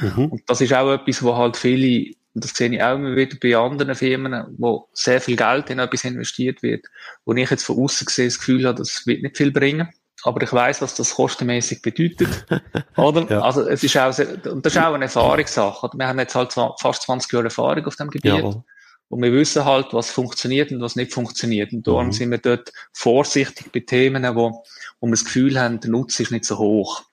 [0.00, 0.26] Mhm.
[0.26, 3.36] Und das ist auch etwas, wo halt viele und das sehe ich auch immer wieder
[3.40, 6.86] bei anderen Firmen, wo sehr viel Geld in etwas investiert wird,
[7.24, 9.88] wo ich jetzt von außen gesehen das Gefühl habe, das wird nicht viel bringen.
[10.24, 12.46] Aber ich weiß, was das kostenmäßig bedeutet.
[12.96, 13.26] Oder?
[13.30, 13.40] ja.
[13.40, 15.90] Also, es ist auch, sehr, und das ist auch eine Erfahrungssache.
[15.94, 18.32] Wir haben jetzt halt fast 20 Jahre Erfahrung auf dem Gebiet.
[18.32, 18.62] Ja.
[19.10, 21.72] Und wir wissen halt, was funktioniert und was nicht funktioniert.
[21.72, 22.12] Und darum mhm.
[22.12, 24.64] sind wir dort vorsichtig bei Themen, wo,
[25.00, 27.07] wo wir das Gefühl haben, der Nutzen ist nicht so hoch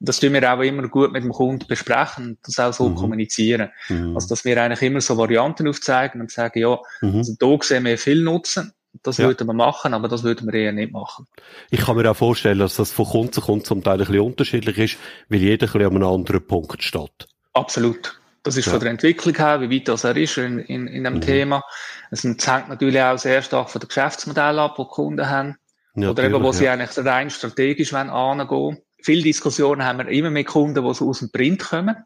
[0.00, 2.94] das tun wir auch immer gut mit dem Kunden besprechen und das auch so mhm.
[2.94, 3.70] kommunizieren.
[3.88, 4.14] Mhm.
[4.14, 7.18] Also, dass wir eigentlich immer so Varianten aufzeigen und sagen, ja, mhm.
[7.18, 8.72] also da sehen wir viel Nutzen.
[9.04, 9.26] Das ja.
[9.26, 11.26] würden wir machen, aber das würden wir eher nicht machen.
[11.70, 14.20] Ich kann mir auch vorstellen, dass das von Kunden zu Kunden zum Teil ein bisschen
[14.20, 14.96] unterschiedlich ist,
[15.28, 17.28] weil jeder ein bisschen an einem anderen Punkt steht.
[17.52, 18.18] Absolut.
[18.42, 18.72] Das ist ja.
[18.72, 21.20] von der Entwicklung her, wie weit das er ist in, in, in dem mhm.
[21.20, 21.62] Thema.
[22.10, 25.56] Es hängt natürlich auch sehr stark von dem Geschäftsmodell ab, das die Kunden haben.
[25.94, 30.30] Ja, Oder eben, wo sie eigentlich rein strategisch angehen wollen viele Diskussionen haben wir immer
[30.30, 31.96] mit Kunden, die so aus dem Print kommen.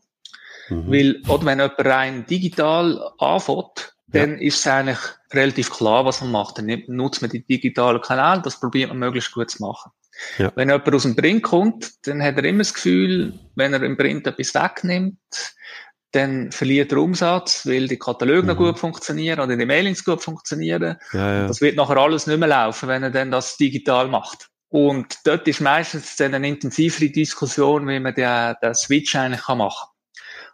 [0.68, 0.90] Mhm.
[0.90, 4.46] Weil, oder wenn jemand rein digital anfängt, dann ja.
[4.46, 4.98] ist es eigentlich
[5.32, 6.58] relativ klar, was man macht.
[6.58, 9.90] Dann nutzt man die digitalen Kanäle, das probiert man möglichst gut zu machen.
[10.38, 10.52] Ja.
[10.54, 13.96] Wenn jemand aus dem Print kommt, dann hat er immer das Gefühl, wenn er im
[13.96, 15.18] Print etwas wegnimmt,
[16.12, 18.48] dann verliert er Umsatz, weil die Kataloge mhm.
[18.48, 20.96] noch gut funktionieren oder die Mailings gut funktionieren.
[21.12, 21.46] Ja, ja.
[21.48, 24.48] Das wird nachher alles nicht mehr laufen, wenn er dann das digital macht.
[24.74, 29.88] Und dort ist meistens dann eine intensivere Diskussion, wie man den, den Switch eigentlich machen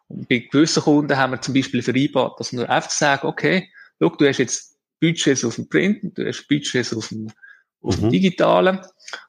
[0.09, 0.18] kann.
[0.18, 4.11] Und bei gewissen Kunden haben wir zum Beispiel vereinbart, dass wir einfach sagen, okay, schau,
[4.11, 7.33] du hast jetzt Budgets auf dem Print, du hast Budgets auf dem,
[7.81, 8.11] auf dem mhm.
[8.11, 8.81] Digitalen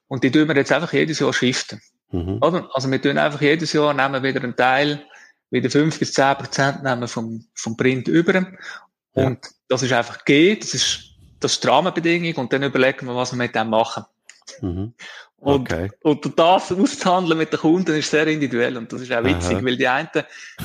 [0.09, 1.81] und die tun wir jetzt einfach jedes Jahr shiften.
[2.11, 2.39] Mhm.
[2.41, 2.69] Oder?
[2.73, 5.05] Also wir tun einfach jedes Jahr, nehmen wieder einen Teil,
[5.51, 8.33] wieder fünf bis zehn Prozent nehmen vom, vom Print über.
[8.33, 8.45] Ja.
[9.13, 9.39] Und
[9.69, 13.31] das ist einfach G, das ist, das ist die Rahmenbedingung und dann überlegen wir, was
[13.31, 14.03] wir mit dem machen.
[14.61, 14.85] Mm-hmm.
[15.41, 15.47] Mhm.
[15.47, 15.91] Okay.
[16.03, 19.57] Und, und das auszuhandeln mit den Kunden ist sehr individuell und das ist auch witzig,
[19.57, 19.65] Aha.
[19.65, 20.09] weil die einen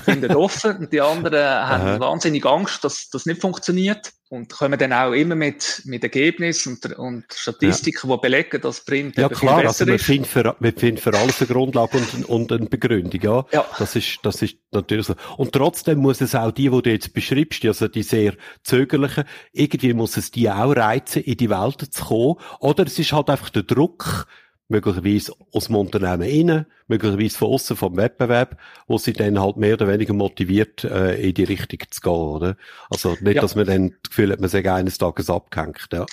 [0.05, 4.93] sind offen und die anderen haben wahnsinnig Angst, dass das nicht funktioniert und kommen dann
[4.93, 8.17] auch immer mit, mit Ergebnissen und, und Statistiken, ja.
[8.17, 11.49] die belegen, dass Print Ja klar, also man findet, für, man findet für alles eine
[11.49, 13.47] Grundlage und, und eine Begründung, ja.
[13.53, 13.65] ja.
[13.79, 15.15] Das ist, das ist natürlich so.
[15.37, 19.95] Und trotzdem muss es auch die, die du jetzt beschreibst, also die sehr zögerlichen, irgendwie
[19.95, 23.51] muss es die auch reizen, in die Welt zu kommen, oder es ist halt einfach
[23.51, 24.27] der Druck,
[24.69, 29.75] möglicherweise aus dem Unternehmen innen, möglicherweise von außen vom Wettbewerb, wo sie dann halt mehr
[29.75, 32.57] oder weniger motiviert, äh, in die Richtung zu gehen, oder?
[32.91, 33.43] Also nicht, ja.
[33.43, 36.07] dass man dann das Gefühl hat, man sei eines Tages abgehängt, ja.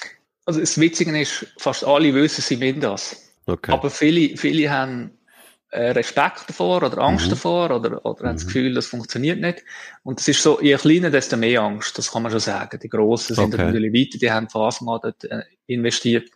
[0.45, 3.33] Also das Witzige ist, fast alle wissen, sie wollen das.
[3.45, 3.71] Okay.
[3.71, 5.11] Aber viele, viele haben
[5.73, 7.29] äh, Respekt davor oder Angst mhm.
[7.31, 8.27] davor oder, oder mhm.
[8.27, 8.47] haben das mhm.
[8.47, 9.63] Gefühl, das funktioniert nicht.
[10.03, 12.79] Und es ist so, je kleiner, desto mehr Angst, das kann man schon sagen.
[12.81, 13.65] Die Grossen sind okay.
[13.65, 16.29] natürlich weiter, die haben Anfang an dort äh, investiert.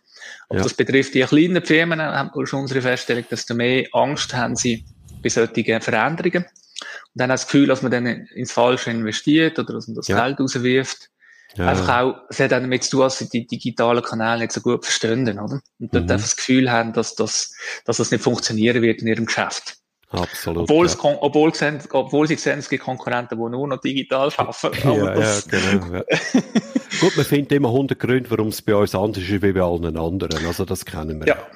[0.48, 0.64] Aber ja.
[0.64, 4.84] das betrifft die kleinen Firmen, haben wir schon unsere Feststellung, desto mehr Angst haben sie
[5.22, 6.44] bei solchen Veränderungen.
[6.44, 10.24] Und dann das Gefühl, dass man dann ins Falsche investiert oder dass man das ja.
[10.24, 11.10] Geld rauswirft.
[11.56, 11.68] Ja.
[11.68, 14.60] Einfach auch, es hat auch damit zu tun, dass sie die digitalen Kanäle nicht so
[14.60, 15.60] gut verstehen, oder?
[15.78, 16.10] Und dort mhm.
[16.10, 17.54] einfach das Gefühl haben, dass das,
[17.84, 19.78] dass das nicht funktionieren wird in ihrem Geschäft.
[20.10, 20.62] Absolut.
[20.62, 20.92] Obwohl, ja.
[20.92, 24.78] es, obwohl, sehen, obwohl sie sehen, es gibt Konkurrenten, die nur noch digital arbeiten.
[24.84, 25.96] ja, ja, genau.
[25.96, 26.04] Ja.
[27.00, 29.96] Gut, man findet immer 100 Gründe, warum es bei uns anders ist wie bei allen
[29.96, 30.46] anderen.
[30.46, 31.26] Also das kennen wir.
[31.26, 31.46] Ja.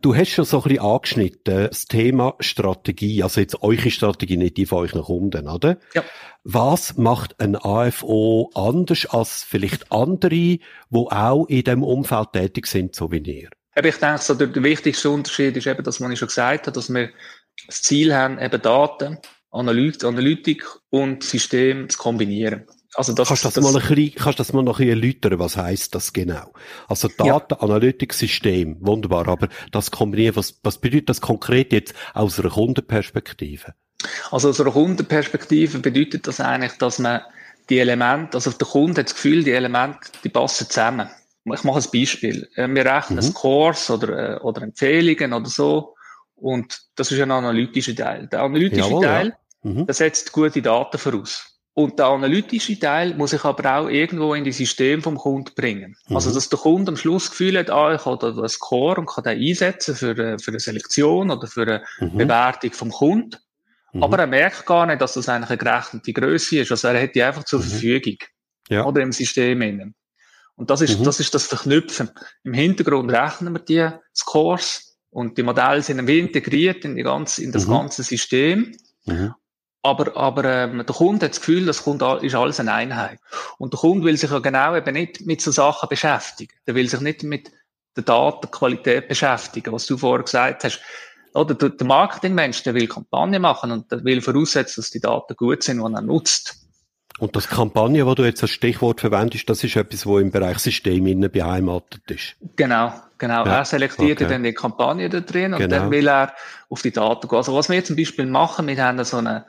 [0.00, 4.56] Du hast schon so ein bisschen angeschnitten, das Thema Strategie, also jetzt eure Strategie, nicht
[4.56, 5.76] die von euren Kunden, oder?
[5.92, 6.04] Ja.
[6.44, 12.94] Was macht ein AFO anders als vielleicht andere, die auch in dem Umfeld tätig sind,
[12.94, 13.50] so wie ihr?
[13.74, 16.92] Ich denke, so der, wichtigste Unterschied ist eben das, was ich schon gesagt habe, dass
[16.92, 17.10] wir
[17.66, 19.18] das Ziel haben, eben Daten,
[19.50, 22.66] Analytik und System zu kombinieren.
[22.94, 25.02] Also das, kannst, das, das mal ein bisschen, kannst du das mal noch ein bisschen
[25.02, 26.52] erläutern, was heisst das genau?
[26.88, 33.74] Also Daten-Analytics-System, wunderbar, aber das kombinieren, was, was bedeutet das konkret jetzt aus einer Kundenperspektive?
[34.30, 37.20] Also aus einer Kundenperspektive bedeutet das eigentlich, dass man
[37.68, 41.08] die Elemente, also der Kunde hat das Gefühl, die Elemente, die passen zusammen.
[41.54, 42.48] Ich mache ein Beispiel.
[42.56, 43.22] Äh, wir rechnen mhm.
[43.22, 45.94] Scores oder, äh, oder Empfehlungen oder so.
[46.40, 48.28] Und das ist ein analytischer Teil.
[48.28, 49.70] Der analytische Jawohl, Teil, ja.
[49.70, 49.86] mhm.
[49.86, 51.58] der setzt gute Daten voraus.
[51.74, 55.96] Und der analytische Teil muss ich aber auch irgendwo in die System vom Kunden bringen.
[56.08, 56.16] Mhm.
[56.16, 59.00] Also, dass der Kunde am Schluss das Gefühl hat, ah, ich habe da einen Score
[59.00, 62.18] und kann den einsetzen für, eine, für eine Selektion oder für eine mhm.
[62.18, 63.36] Bewertung vom Kunden.
[63.92, 64.02] Mhm.
[64.02, 66.70] Aber er merkt gar nicht, dass das eigentlich eine gerechnete Größe ist.
[66.72, 67.64] Also, er hat die einfach zur mhm.
[67.64, 68.16] Verfügung.
[68.68, 68.84] Ja.
[68.84, 69.94] Oder im System innen.
[70.56, 71.04] Und das ist, mhm.
[71.04, 72.10] das ist das Verknüpfen.
[72.42, 77.42] Im Hintergrund rechnen wir die Scores und die Modelle sind wie integriert in, die ganze,
[77.42, 77.72] in das mhm.
[77.72, 78.76] ganze System.
[79.06, 79.34] Mhm.
[79.82, 83.20] Aber, aber ähm, der Kunde hat das Gefühl, das Kunde ist alles eine Einheit.
[83.58, 86.52] Und der Kunde will sich ja genau eben nicht mit so Sachen beschäftigen.
[86.66, 87.50] Der will sich nicht mit
[87.96, 90.80] der Datenqualität beschäftigen, was du vorher gesagt hast.
[91.34, 95.36] Oder der, der Marketingmensch, der will Kampagne machen und der will voraussetzen, dass die Daten
[95.36, 96.67] gut sind, die er nutzt.
[97.18, 100.58] Und das Kampagne, wo du jetzt als Stichwort verwendest, das ist etwas, wo im Bereich
[100.58, 102.36] System innen beheimatet ist.
[102.56, 103.44] Genau, genau.
[103.44, 104.30] Ja, er selektiert okay.
[104.30, 105.76] dann die Kampagne da drin und genau.
[105.76, 106.32] dann will er
[106.68, 107.36] auf die Daten gehen.
[107.36, 109.46] Also was wir zum Beispiel machen, wir haben so eine,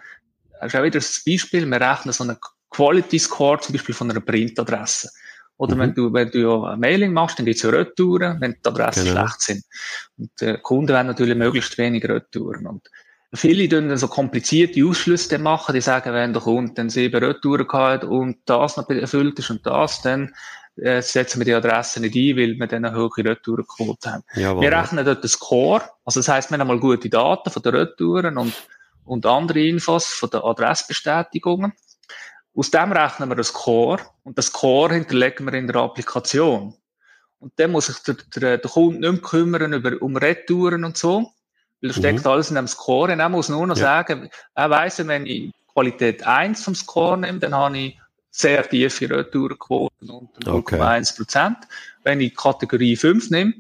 [0.60, 2.38] das ist auch wieder das Beispiel, wir rechnen so einen
[2.72, 5.10] Quality Score zum Beispiel von einer Printadresse.
[5.58, 5.80] Oder mhm.
[5.80, 9.28] wenn du, wenn du ein Mailing machst, dann gibt's ja Retouren, wenn die Adressen genau.
[9.28, 9.64] schlecht sind.
[10.18, 12.66] Und die Kunden wollen natürlich möglichst wenig Retouren.
[12.66, 12.90] Und
[13.34, 17.68] Viele tun dann so komplizierte Ausschlüsse machen, die sagen, wenn der Kunde dann sieben Retouren
[17.72, 20.34] hat und das noch erfüllt ist und das, dann
[20.78, 24.24] äh, setzen wir die Adresse nicht ein, weil wir dann eine hohe Retourenquote haben.
[24.36, 24.64] Jawohl.
[24.64, 27.76] Wir rechnen dort den Score, also das heisst, wir haben mal gute Daten von den
[27.76, 28.54] Retouren und,
[29.06, 31.74] und andere Infos von den Adressbestätigungen.
[32.56, 36.74] Aus dem rechnen wir den Score und den Score hinterlegen wir in der Applikation.
[37.38, 40.98] Und dann muss sich der, der, der Kunde nicht mehr kümmern über, um Retouren und
[40.98, 41.32] so,
[41.82, 42.32] weil da steckt mhm.
[42.32, 43.12] alles in einem Score.
[43.12, 43.84] Und er muss nur noch ja.
[43.84, 47.98] sagen, er weiss, wenn ich Qualität 1 vom Score nehme, dann habe ich
[48.32, 51.58] sehr tiefe Retourenquoten unter 0,1 Prozent.
[51.58, 51.68] Okay.
[52.04, 53.54] Wenn ich Kategorie 5 nehme,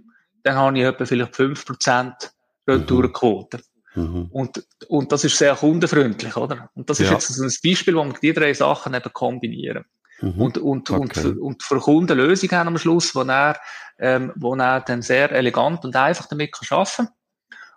[0.43, 2.31] dann habe ich etwa vielleicht 5 Prozent
[2.67, 3.59] Retourenquote.
[3.95, 4.27] Mhm.
[4.31, 6.69] Und, und das ist sehr kundenfreundlich, oder?
[6.75, 7.13] Und das ist ja.
[7.13, 9.85] jetzt ein Beispiel, wo wir die drei Sachen eben kombinieren.
[10.21, 10.41] Mhm.
[10.41, 11.01] Und, und, okay.
[11.01, 13.57] und, für, und für Kunden Lösungen haben am Schluss, wo er,
[13.97, 17.07] ähm, wo er dann sehr elegant und einfach damit kann arbeiten kann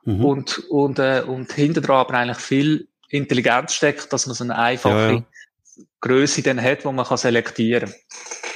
[0.05, 0.25] mhm.
[0.25, 4.57] und, und, äh, und hinter dran aber eigentlich viel Intelligenz steckt, dass man so eine
[4.57, 5.25] einfache ja, ja.
[6.01, 7.93] Größe dann hat, wo man kann selektieren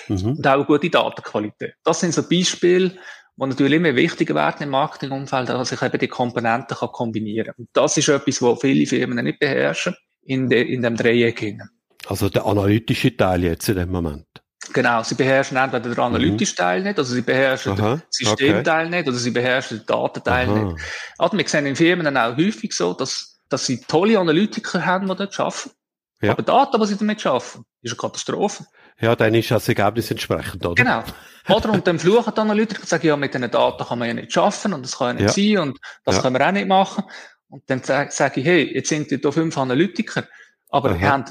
[0.07, 0.16] kann.
[0.16, 0.36] Mhm.
[0.36, 1.74] Und auch eine gute Datenqualität.
[1.84, 6.09] Das sind so Beispiele, die natürlich immer wichtiger werden im Marketingumfeld, dass ich eben die
[6.09, 7.55] Komponenten kann kombinieren kann.
[7.59, 11.40] Und das ist etwas, was viele Firmen nicht beherrschen in, de, in dem Dreieck.
[11.40, 11.68] Hinein.
[12.07, 14.26] Also der analytische Teil jetzt in dem Moment.
[14.72, 16.56] Genau, sie beherrschen entweder den analytischen mhm.
[16.56, 18.96] Teil nicht, also sie beherrschen Aha, den Systemteil okay.
[18.96, 20.58] nicht, oder sie beherrschen den Datenteil Aha.
[20.58, 20.84] nicht.
[21.18, 25.08] Also wir sehen in Firmen dann auch häufig so, dass, dass sie tolle Analytiker haben,
[25.08, 25.70] die dort arbeiten.
[26.22, 26.32] Ja.
[26.32, 28.64] Aber Daten, die sie damit schaffen, ist eine Katastrophe.
[28.98, 30.82] Ja, dann ist das Ergebnis entsprechend, oder?
[30.82, 31.02] Genau.
[31.54, 34.14] Oder und dann fluchen die Analytiker und sagen, ja, mit diesen Daten kann man ja
[34.14, 35.58] nicht schaffen und das kann ja nicht ja.
[35.58, 36.22] sein und das ja.
[36.22, 37.04] können wir auch nicht machen.
[37.48, 40.24] Und dann sage ich, hey, jetzt sind da fünf Analytiker,
[40.70, 41.00] aber Aha.
[41.00, 41.24] haben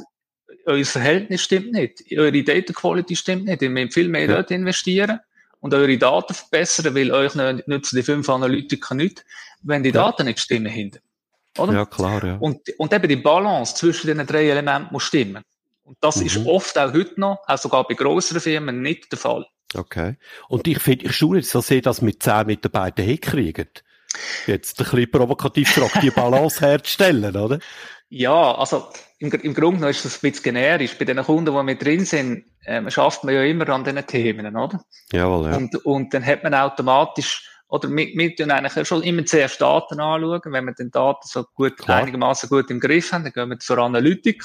[0.66, 4.36] euer Verhältnis stimmt nicht, eure Data Quality stimmt nicht, ihr müsst viel mehr ja.
[4.36, 5.20] dort investieren
[5.60, 9.26] und eure Daten verbessern, weil euch nützen die fünf Analytiker nicht,
[9.64, 10.04] wenn die ja.
[10.04, 11.00] Daten nicht stimmen hinten.
[11.58, 11.74] Oder?
[11.74, 12.36] Ja, klar, ja.
[12.36, 15.44] Und, und eben die Balance zwischen den drei Elementen muss stimmen.
[15.84, 16.26] Und das mhm.
[16.26, 19.46] ist oft auch heute noch, auch sogar bei grösseren Firmen, nicht der Fall.
[19.74, 20.18] Okay.
[20.48, 23.70] Und ich finde, ich schaue jetzt so sehr, dass mit zehn Mitarbeitern hinkriegen.
[24.48, 27.60] Jetzt ein bisschen provokativ gefragt, die Balance herzustellen, oder?
[28.10, 28.88] Ja, also
[29.20, 30.98] im, im Grunde ist das ein bisschen generisch.
[30.98, 34.56] Bei den Kunden, die mit drin sind, ähm, schafft man ja immer an diesen Themen,
[34.56, 34.84] oder?
[35.12, 35.58] Jawohl, ja.
[35.58, 40.00] Und, und dann hat man automatisch, oder wir, wir tun eigentlich schon immer zuerst Daten
[40.00, 40.42] anschauen.
[40.46, 42.00] Wenn wir den Daten so gut, Klar.
[42.00, 44.44] einigermaßen gut im Griff haben, dann gehen wir zur Analytik.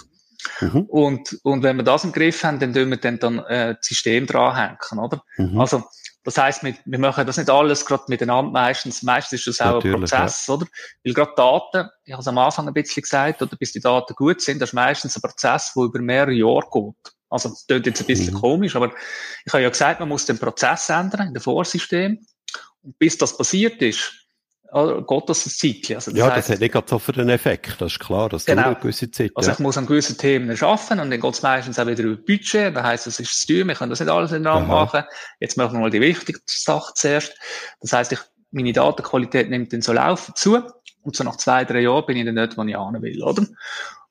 [0.60, 0.82] Mhm.
[0.88, 3.86] Und, und wenn wir das im Griff haben, dann tun wir dann, dann äh, das
[3.86, 5.22] System dranhängen, oder?
[5.36, 5.60] Mhm.
[5.60, 5.84] Also,
[6.22, 9.02] das heißt, wir, wir machen das nicht alles gerade miteinander meistens.
[9.02, 10.54] Meistens ist das auch Natürlich, ein Prozess, ja.
[10.54, 10.66] oder?
[11.04, 14.14] Weil gerade Daten, ich habe es am Anfang ein bisschen gesagt, oder bis die Daten
[14.14, 17.14] gut sind, das ist meistens ein Prozess, der über mehrere Jahre geht.
[17.30, 18.40] Also, das klingt jetzt ein bisschen mhm.
[18.40, 18.92] komisch, aber
[19.46, 22.20] ich habe ja gesagt, man muss den Prozess ändern in dem Vorsystem.
[22.82, 24.19] Und bis das passiert ist,
[24.72, 25.96] oder geht das ein Zeitchen.
[25.96, 28.44] Also ja, heisst, das hat nicht gerade so für den Effekt, das ist klar, das
[28.44, 28.62] genau.
[28.62, 29.32] dauert eine gewisse Zeit.
[29.34, 29.54] Also ja.
[29.54, 32.76] ich muss an gewissen Themen arbeiten und dann geht es meistens auch wieder über Budget,
[32.76, 35.04] das heisst, das ist zu teuer, wir können das nicht alles in den Rahmen machen,
[35.40, 37.34] jetzt machen wir mal die wichtigste Sache zuerst.
[37.80, 38.20] Das heisst, ich,
[38.52, 40.62] meine Datenqualität nimmt dann so laufen zu
[41.02, 43.46] und so nach zwei, drei Jahren bin ich dann nicht, wo ich hin will, oder?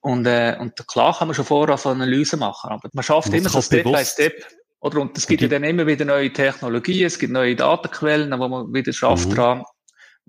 [0.01, 3.49] Und, äh, und klar kann man schon vorher von Analyse machen, aber man schafft immer
[3.49, 4.34] so Step by Step.
[4.82, 4.99] Oder?
[5.01, 8.74] Und es gibt ja dann immer wieder neue Technologien, es gibt neue Datenquellen, wo man
[8.74, 9.36] wieder schafft mhm.
[9.36, 9.64] dran.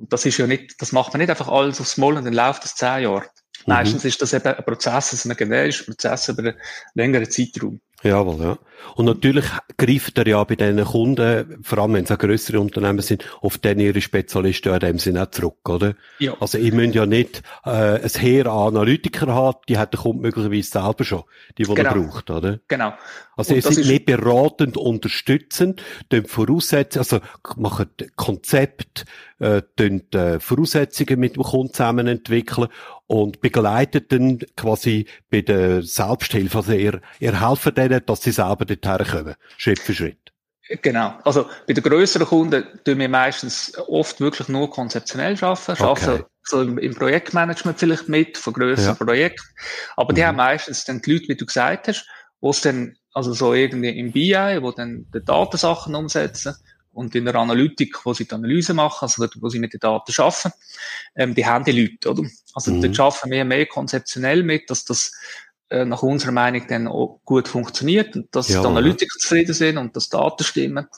[0.01, 2.33] Und das ist ja nicht, das macht man nicht einfach alles aufs Mal und dann
[2.33, 3.27] läuft das zehn Jahre.
[3.67, 3.75] Mhm.
[3.75, 6.55] Meistens ist das eben ein Prozess, also ein generischer Prozess über einen
[6.95, 7.81] längeren Zeitraum.
[8.03, 8.59] Jawohl, ja.
[8.97, 9.45] Und natürlich
[9.77, 13.59] greift er ja bei diesen Kunden, vor allem wenn es auch grössere Unternehmen sind, auf
[13.59, 15.95] den ihre Spezialisten in dem Sinne auch zurück, oder?
[16.19, 16.35] Ja.
[16.41, 20.23] Also, ich müsst ja nicht, äh, ein Heer an Analytiker haben, die hat der Kunde
[20.23, 21.25] möglicherweise selber schon,
[21.59, 21.91] die, die genau.
[21.91, 22.61] er braucht, oder?
[22.69, 22.95] Genau.
[23.37, 25.83] Also, ihr seid nicht beratend, unterstützend,
[26.27, 27.21] voraussetzen, also,
[27.57, 29.05] machen Konzept,
[29.41, 32.69] äh, äh, Voraussetzungen mit dem Kunden zusammen entwickeln
[33.07, 36.59] und begleitet dann quasi bei der Selbsthilfe.
[36.59, 40.19] Also ihr, ihr helft denen, dass sie selber dorthin kommen, Schritt für Schritt.
[40.83, 41.19] Genau.
[41.25, 46.25] Also bei den grösseren Kunden tun wir meistens oft wirklich nur konzeptionell arbeiten, arbeiten okay.
[46.45, 49.05] so im, Projektmanagement vielleicht mit, von grösseren ja.
[49.05, 49.49] Projekten.
[49.97, 50.27] Aber die mhm.
[50.27, 52.07] haben meistens dann die Leute, wie du gesagt hast,
[52.41, 56.55] wo es dann, also so irgendwie im BI, wo dann die Datensachen umsetzen
[57.01, 60.13] und in der Analytik, wo sie die Analyse machen, also wo sie mit den Daten
[60.19, 60.53] arbeiten,
[61.17, 62.29] ähm, die haben die Leute, oder?
[62.55, 62.83] Also mhm.
[62.83, 65.13] dort arbeiten wir mehr konzeptionell mit, dass das
[65.71, 69.79] äh, nach unserer Meinung dann auch gut funktioniert und dass ja, die Analytiker zufrieden sind
[69.79, 70.89] und dass Daten stimmen.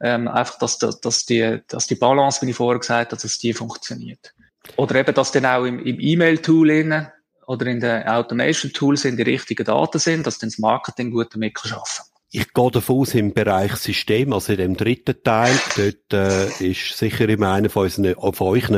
[0.00, 3.38] Ähm, einfach, dass, dass, dass, die, dass die Balance, wie ich vorher gesagt habe, dass
[3.38, 4.32] die funktioniert.
[4.76, 7.10] Oder eben, dass dann auch im, im E-Mail-Tool
[7.46, 11.56] oder in den Automation-Tools in die richtigen Daten sind, dass dann das Marketing gut damit
[11.56, 16.12] kann arbeiten ich gehe davon aus, im Bereich System, also in dem dritten Teil, dort
[16.12, 18.68] äh, ist sicher immer einer von, unseren, von euch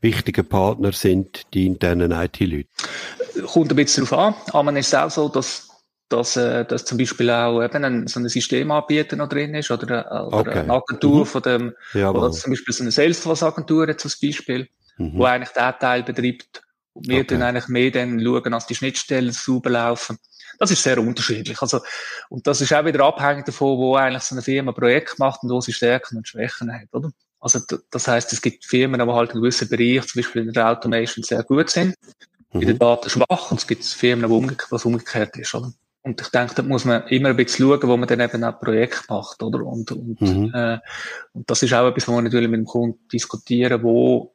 [0.00, 2.68] wichtigen Partner sind die internen IT-Leute.
[3.46, 4.52] Kommt ein bisschen darauf an.
[4.52, 5.70] Aber es ist auch so, dass,
[6.10, 10.06] dass, äh, dass zum Beispiel auch eben ein, so ein Systemanbieter noch drin ist oder,
[10.06, 10.58] äh, oder okay.
[10.58, 11.26] eine Agentur mhm.
[11.26, 12.20] von dem, Jawohl.
[12.20, 15.12] oder zum Beispiel so eine Salesforce-Agentur jetzt als Beispiel, mhm.
[15.14, 16.62] wo eigentlich der Teil betreibt.
[16.92, 17.26] Und wir okay.
[17.28, 20.18] dann eigentlich mehr dann schauen, dass die Schnittstellen sauber laufen.
[20.58, 21.60] Das ist sehr unterschiedlich.
[21.62, 21.80] Also,
[22.28, 25.42] und das ist auch wieder abhängig davon, wo eigentlich so eine Firma ein Projekt macht
[25.42, 27.10] und wo sie Stärken und Schwächen hat, oder?
[27.40, 30.70] Also, das heißt, es gibt Firmen, die halt in gewissen Bereichen, zum Beispiel in der
[30.70, 31.94] Automation, sehr gut sind,
[32.52, 32.62] mhm.
[32.62, 35.72] in den Daten schwach, und es gibt Firmen, wo umgekehrt, was umgekehrt ist, oder?
[36.02, 38.58] Und ich denke, da muss man immer ein bisschen schauen, wo man dann eben auch
[38.58, 39.64] Projekt macht, oder?
[39.64, 40.52] Und, und, mhm.
[40.54, 40.78] äh,
[41.32, 44.34] und das ist auch etwas, wo wir natürlich mit dem Kunden diskutieren, wo,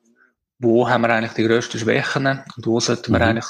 [0.60, 3.26] wo haben wir eigentlich die grössten Schwächen und wo sollten wir mhm.
[3.26, 3.48] eigentlich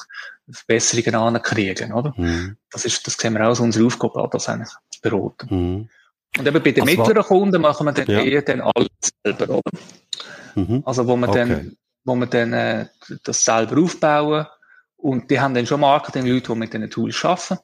[0.51, 2.13] Verbesserungen ankriegen, oder?
[2.17, 2.57] Mhm.
[2.71, 5.47] Das ist, das sehen wir auch als unsere Aufgabe das eigentlich zu beraten.
[5.49, 5.89] Mhm.
[6.37, 8.21] Und eben bei den also, mittleren Kunden machen wir dann ja.
[8.21, 8.89] eher dann alles
[9.23, 9.71] selber, oder?
[10.55, 10.83] Mhm.
[10.85, 11.37] Also, wo wir okay.
[11.39, 12.87] dann, wo wir dann, äh,
[13.23, 14.47] das selber aufbauen
[14.97, 17.59] und die haben dann schon Marketing-Leute, die mit diesen Tools arbeiten.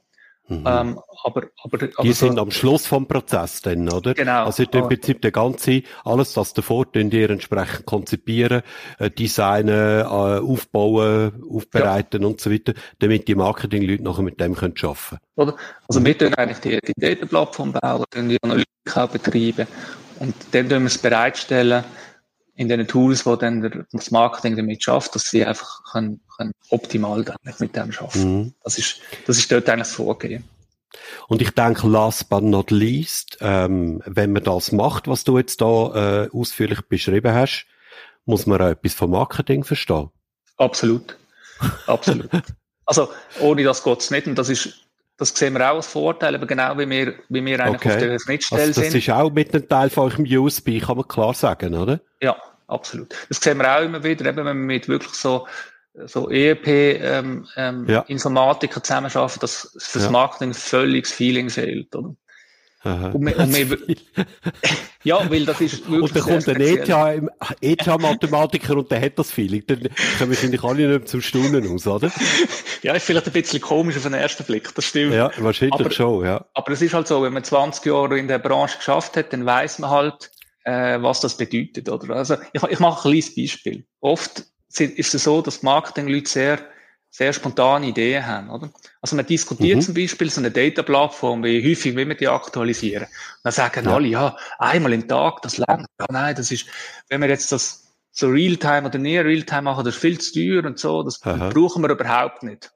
[0.50, 0.64] Mhm.
[0.66, 4.16] Ähm, aber, aber, aber die sind am Schluss vom Prozess dann, oder?
[4.16, 4.46] Genau.
[4.46, 8.64] Also im Prinzip der ganze, alles das davor, den ihr entsprechend konzipieren,
[8.98, 12.28] äh, designen, äh, aufbauen, aufbereiten ja.
[12.28, 15.56] und so weiter, damit die Marketing-Leute nachher mit dem können arbeiten Oder?
[15.88, 19.68] Also wir tun eigentlich die, die Datenplattform bauen, die Analytik auch betreiben
[20.20, 21.84] und dann tun wir es bereitstellen,
[22.60, 27.24] in den Tools, wo dann das Marketing damit schafft, dass sie einfach können, können optimal
[27.58, 28.20] mit dem arbeiten.
[28.20, 28.54] Mhm.
[28.66, 30.44] Das ist, das ist dort eigentlich das Vorgehen.
[31.30, 35.62] Und ich denke, last but not least, ähm, wenn man das macht, was du jetzt
[35.62, 37.66] da äh, ausführlich beschrieben hast,
[38.26, 40.10] muss man auch etwas vom Marketing verstehen.
[40.58, 41.18] Absolut.
[41.88, 42.30] Absolut.
[42.86, 43.08] also,
[43.40, 44.28] ohne das geht's nicht.
[44.28, 44.86] Und das ist
[45.20, 47.92] das sehen wir auch als Vorteil, aber genau wie wir, wie wir eigentlich okay.
[47.92, 48.96] auf der Schnittstelle also das sind.
[48.96, 52.00] Das ist auch mit einem Teil von eurem USB, kann man klar sagen, oder?
[52.22, 53.14] Ja, absolut.
[53.28, 55.46] Das sehen wir auch immer wieder, eben wenn wir mit wirklich so,
[56.06, 58.06] so ERP, ähm, ähm, ja.
[58.08, 60.10] Zusammenarbeiten, dass fürs ja.
[60.10, 62.16] Marketing völlig das Feeling fehlt, oder?
[62.84, 63.78] Und wir, und wir,
[65.04, 67.30] ja, weil das ist wirklich Und dann kommt ein
[67.62, 69.64] ETH-Mathematiker und der hat das Feeling.
[69.68, 69.80] Dann
[70.18, 72.10] kommen wahrscheinlich alle nicht zum Staunen aus, oder?
[72.82, 75.14] ja, ist vielleicht ein bisschen komisch auf den ersten Blick, das stimmt.
[75.14, 76.46] Ja, wahrscheinlich aber, schon, ja.
[76.54, 79.46] Aber es ist halt so, wenn man 20 Jahre in der Branche geschafft hat, dann
[79.46, 80.32] weiß man halt,
[80.64, 82.16] äh, was das bedeutet, oder?
[82.16, 83.86] Also, ich, ich mache ein kleines Beispiel.
[84.00, 84.46] Oft
[84.78, 86.60] ist es so, dass Marketing-Leute sehr
[87.10, 88.70] sehr spontane Ideen haben, oder?
[89.02, 89.82] Also man diskutiert mhm.
[89.82, 93.06] zum Beispiel so eine Data-Plattform, wie häufig will man die aktualisieren.
[93.06, 93.12] Und
[93.44, 93.96] dann sagen ja.
[93.96, 95.88] alle, ja, einmal im Tag, das langt.
[96.00, 96.68] Ja, nein, das ist,
[97.10, 100.66] wenn wir jetzt das so Realtime oder nie Realtime machen, das ist viel zu teuer
[100.66, 101.50] und so, das Aha.
[101.50, 102.72] brauchen wir überhaupt nicht.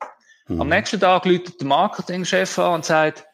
[0.48, 0.62] Mhm.
[0.62, 3.26] Am nächsten Tag läutet der Marketingchef an und sagt,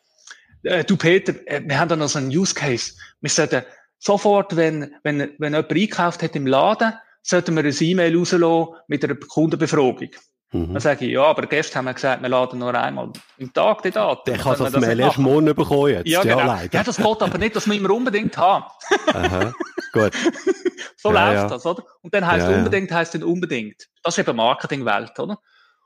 [0.63, 2.93] äh, du Peter, äh, wir haben da noch so einen Use Case.
[3.21, 3.63] Wir sollten
[3.99, 9.03] sofort, wenn, wenn, wenn jemand einkauft hat im Laden, sollten wir ein E-Mail rauslassen mit
[9.03, 10.09] einer Kundenbefragung.
[10.51, 10.73] Mhm.
[10.73, 13.83] Dann sage ich, ja, aber gestern haben wir gesagt, wir laden nur einmal im Tag
[13.83, 14.21] die Daten.
[14.25, 16.07] Der kann das Mail erst morgen bekommen jetzt.
[16.07, 16.39] Ja, genau.
[16.39, 18.65] Ja, ja, das geht aber nicht, dass wir immer unbedingt haben.
[19.13, 19.53] Aha,
[19.93, 20.13] gut.
[20.97, 21.49] so ja, läuft ja.
[21.49, 21.83] das, oder?
[22.01, 23.87] Und dann heisst ja, unbedingt, heisst dann unbedingt.
[24.03, 25.37] Das ist eben Marketingwelt, oder?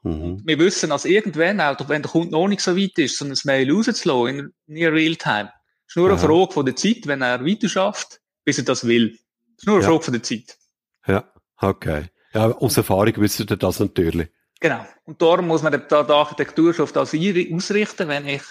[0.04, 0.42] Mhm.
[0.46, 3.36] Wir wissen, dass irgendwann, auch wenn der Kunde noch nicht so weit ist, so ein
[3.44, 5.52] Mail rauszulassen in near real time,
[5.88, 6.26] ist nur eine Aha.
[6.26, 9.18] Frage von der Zeit, wenn er weiter schafft, bis er das will.
[9.58, 10.58] ist nur eine Frage von der Zeit.
[11.06, 11.26] Ja,
[11.58, 12.06] okay.
[12.34, 14.30] Ja, aus Erfahrung wissen ihr das natürlich.
[14.64, 14.86] Genau.
[15.04, 18.08] Und darum muss man die Architektur schon auf das ausrichten.
[18.08, 18.42] Wenn ich,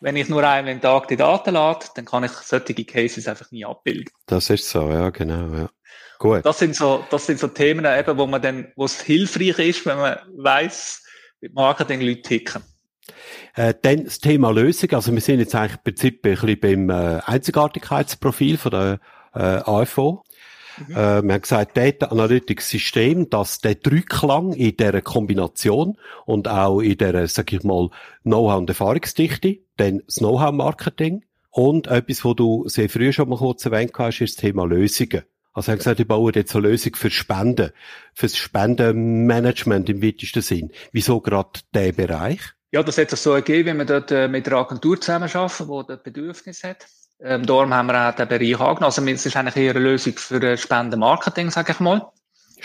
[0.00, 3.64] wenn ich nur einen Tag die Daten lade, dann kann ich solche Cases einfach nie
[3.64, 4.12] abbilden.
[4.26, 5.70] Das ist so, ja, genau, ja.
[6.18, 6.44] Gut.
[6.44, 9.86] Das sind so, das sind so Themen eben, wo man dann, wo es hilfreich ist,
[9.86, 11.04] wenn man weiß,
[11.40, 12.64] wie Marketing-Leute ticken.
[13.54, 14.90] Äh, dann das Thema Lösung.
[14.90, 19.00] Also wir sind jetzt eigentlich im Prinzip ein bisschen beim äh, Einzigartigkeitsprofil von der
[19.34, 20.24] äh, AFO.
[20.88, 26.80] Äh, wir haben gesagt, Data Analytics System, dass der Dreiklang in dieser Kombination und auch
[26.80, 27.90] in dieser, sag ich mal,
[28.22, 33.64] Know-how und Erfahrungsdichte, dann das Know-how-Marketing und etwas, wo du sehr früh schon mal kurz
[33.64, 35.22] erwähnt hast, ist das Thema Lösungen.
[35.52, 37.72] Also, hat gesagt, ich baue jetzt eine Lösung für Spenden,
[38.14, 40.70] fürs Spendenmanagement im weitesten Sinn.
[40.92, 42.40] Wieso gerade der Bereich?
[42.72, 45.86] Ja, das hat sich so ergeben, wenn wir dort äh, mit der Agentur zusammenarbeiten, die
[45.88, 46.86] das Bedürfnis hat.
[47.22, 48.84] Ähm, darum haben wir auch den Bereich angenommen.
[48.84, 52.10] Also, es ist eigentlich eher eine Lösung für äh, Spendenmarketing, sage ich mal.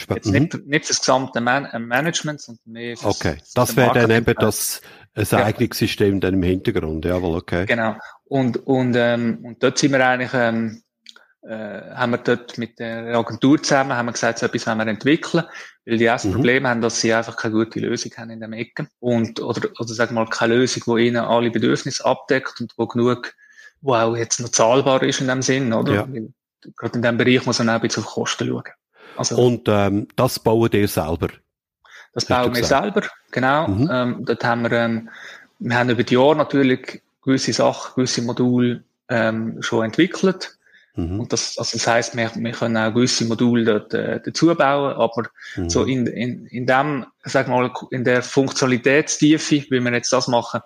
[0.09, 0.63] Jetzt nicht, mhm.
[0.65, 4.81] nicht das gesamte Man äh, Management, sondern mehr fürs, Okay, das wäre dann eben das
[5.13, 5.45] ein ja.
[5.45, 7.65] Eignungssystem dann im Hintergrund, jawohl, okay.
[7.65, 7.95] Genau.
[8.25, 10.81] Und, und, ähm, und dort sind wir eigentlich, ähm,
[11.41, 14.87] äh, haben wir dort mit der Agentur zusammen, haben wir gesagt, so etwas wollen wir
[14.87, 15.45] entwickeln,
[15.85, 16.33] weil die ersten mhm.
[16.33, 18.89] Probleme haben, dass sie einfach keine gute Lösung haben in dem Ecken.
[18.99, 22.87] Und, oder, oder sagen wir mal, keine Lösung, die ihnen alle Bedürfnisse abdeckt und wo
[22.87, 23.33] genug
[23.81, 25.93] wo auch jetzt noch zahlbar ist in dem Sinn, oder?
[25.93, 26.07] Ja.
[26.77, 28.63] Gerade in dem Bereich muss man auch ein bisschen auf Kosten schauen.
[29.17, 31.29] Also, Und ähm, das bauen ihr selber?
[32.13, 33.67] Das bauen wir selber, genau.
[33.67, 33.89] Mhm.
[33.91, 35.09] Ähm, dort haben wir, ähm,
[35.59, 40.57] wir haben über die Jahre natürlich gewisse Sachen, gewisse Module ähm, schon entwickelt.
[40.95, 41.19] Mhm.
[41.19, 44.93] Und das, also das heisst, wir, wir können auch gewisse Module dort äh, dazu bauen,
[44.93, 45.69] aber mhm.
[45.69, 50.61] so in, in, in dem, sag mal, in der Funktionalitätstiefe, wie wir jetzt das machen,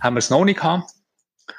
[0.00, 0.90] haben wir es noch nicht gehabt.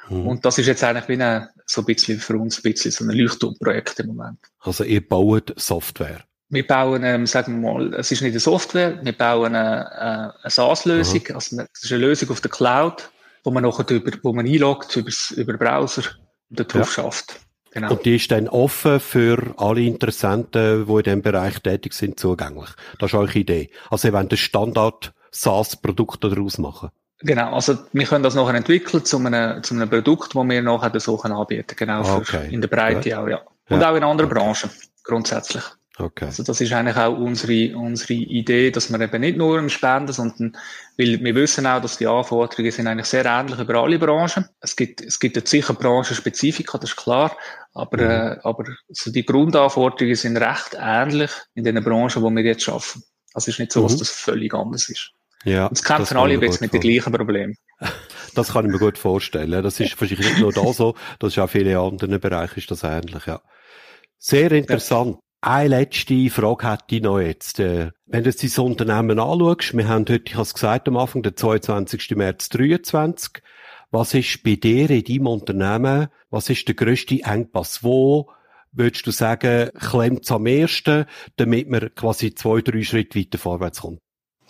[0.08, 0.26] Mhm.
[0.26, 3.04] Und das ist jetzt eigentlich wie eine, so ein bisschen für uns ein bisschen so
[3.04, 4.38] ein Leuchtturmprojekt im Moment.
[4.60, 6.24] Also ihr baut Software?
[6.48, 10.50] Wir bauen, ähm, sagen wir mal, es ist nicht eine Software, wir bauen eine, eine
[10.50, 11.34] SaaS-Lösung, mhm.
[11.34, 13.10] also es ist eine Lösung auf der Cloud,
[13.42, 16.02] wo man nachher über, wo man einloggt über, über Browser
[16.50, 17.02] und darauf ja.
[17.02, 17.40] schafft.
[17.72, 17.90] Genau.
[17.90, 22.70] Und die ist dann offen für alle Interessenten, die in diesem Bereich tätig sind, zugänglich.
[22.98, 23.70] Das ist eure Idee.
[23.90, 26.88] Also ihr wollt ein Standard SaaS-Produkt daraus machen.
[27.20, 31.00] Genau, also wir können das nachher entwickeln zu einem, zu einem Produkt, das wir nachher
[31.00, 32.48] so anbieten Genau, okay.
[32.50, 33.22] in der Breite ja.
[33.22, 33.40] auch, ja.
[33.68, 33.90] Und ja.
[33.90, 34.38] auch in anderen okay.
[34.38, 34.70] Branchen,
[35.02, 35.62] grundsätzlich.
[35.98, 36.26] Okay.
[36.26, 40.12] Also das ist eigentlich auch unsere, unsere Idee, dass wir eben nicht nur im Spenden,
[40.12, 40.56] sondern,
[40.98, 44.46] weil wir wissen auch, dass die Anforderungen sind eigentlich sehr ähnlich über alle Branchen.
[44.60, 47.34] Es gibt, es gibt jetzt sicher Branchenspezifika, das ist klar,
[47.72, 48.10] aber, mhm.
[48.10, 53.02] äh, aber so die Grundanforderungen sind recht ähnlich in den Branchen, wo wir jetzt arbeiten.
[53.32, 53.84] Also es ist nicht so, mhm.
[53.84, 55.12] dass das völlig anders ist.
[55.46, 57.54] Ja, und es kämpfen alle jetzt mit den gleichen Problemen.
[58.34, 59.62] Das kann ich mir gut vorstellen.
[59.62, 62.82] Das ist wahrscheinlich nicht nur da so, das ist auch viele andere Bereiche ist das
[62.82, 63.40] ähnlich, ja.
[64.18, 65.14] Sehr interessant.
[65.14, 65.20] Ja.
[65.40, 67.60] Eine letzte Frage hätte ich noch jetzt.
[67.60, 71.22] Äh, wenn du dein Unternehmen anschaust, wir haben heute, ich habe es gesagt am Anfang,
[71.22, 72.10] der 22.
[72.16, 73.42] März 23.
[73.90, 77.82] Was ist bei dir in deinem Unternehmen, was ist der grösste Engpass?
[77.82, 78.30] Wo
[78.72, 83.80] würdest du sagen, klemmt es am ersten, damit man quasi zwei, drei Schritte weiter vorwärts
[83.80, 84.00] kommt?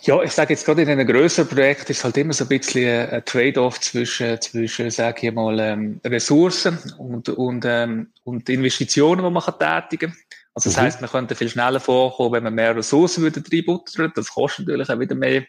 [0.07, 3.09] Ja, ich sage jetzt gerade in einem größeren Projekt ist halt immer so ein bisschen
[3.09, 9.29] ein Trade-off zwischen, zwischen, sage ich mal, ähm, Ressourcen und, und, ähm, und Investitionen, die
[9.29, 10.19] man kann tätigen kann.
[10.53, 10.81] Also das mhm.
[10.83, 14.13] heißt, man könnte viel schneller vorkommen, wenn man mehr Ressourcen würde reinbuttern.
[14.15, 15.43] Das kostet natürlich auch wieder mehr.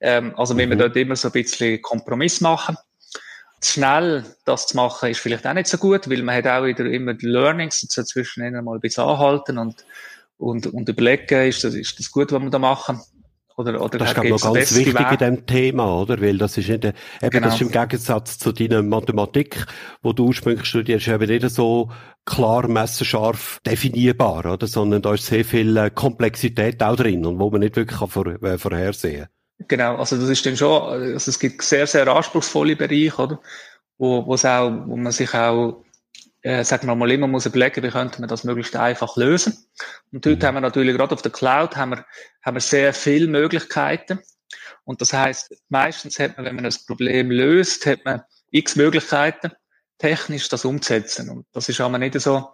[0.00, 0.78] Ähm, also wenn mhm.
[0.78, 2.78] wir dort immer so ein bisschen Kompromiss machen.
[3.62, 6.86] Schnell das zu machen ist vielleicht auch nicht so gut, weil man hat auch wieder
[6.86, 9.84] immer die Learnings und so zwischen mal ein bisschen anhalten und,
[10.38, 12.98] und, und überlegen, ist das, ist das gut, was wir da machen.
[13.56, 15.12] Oder, oder das ist, glaube ich, noch ganz wichtig Weg.
[15.12, 16.20] in dem Thema, oder?
[16.20, 17.46] Weil das ist nicht, eben, genau.
[17.46, 19.66] das ist im Gegensatz zu deiner Mathematik,
[20.02, 21.90] wo du ursprünglich studierst, eben nicht so
[22.24, 24.66] klar messerscharf definierbar, oder?
[24.66, 28.26] Sondern da ist sehr viel äh, Komplexität auch drin und wo man nicht wirklich vor,
[28.26, 29.28] äh, vorhersehen
[29.68, 33.40] Genau, also das ist dann schon, also es gibt sehr, sehr anspruchsvolle Bereiche, oder?
[33.98, 35.84] Wo, wo auch, wo man sich auch
[36.42, 39.56] äh, sagen wir mal, immer muss überlegen, wie könnte man das möglichst einfach lösen.
[40.12, 40.42] Und heute mhm.
[40.42, 42.04] haben wir natürlich gerade auf der Cloud haben wir,
[42.44, 44.20] haben wir sehr viele Möglichkeiten.
[44.84, 49.52] Und das heißt, meistens hat man, wenn man das Problem löst, hat man x Möglichkeiten,
[49.98, 51.30] technisch das umzusetzen.
[51.30, 52.48] Und das ist aber nicht so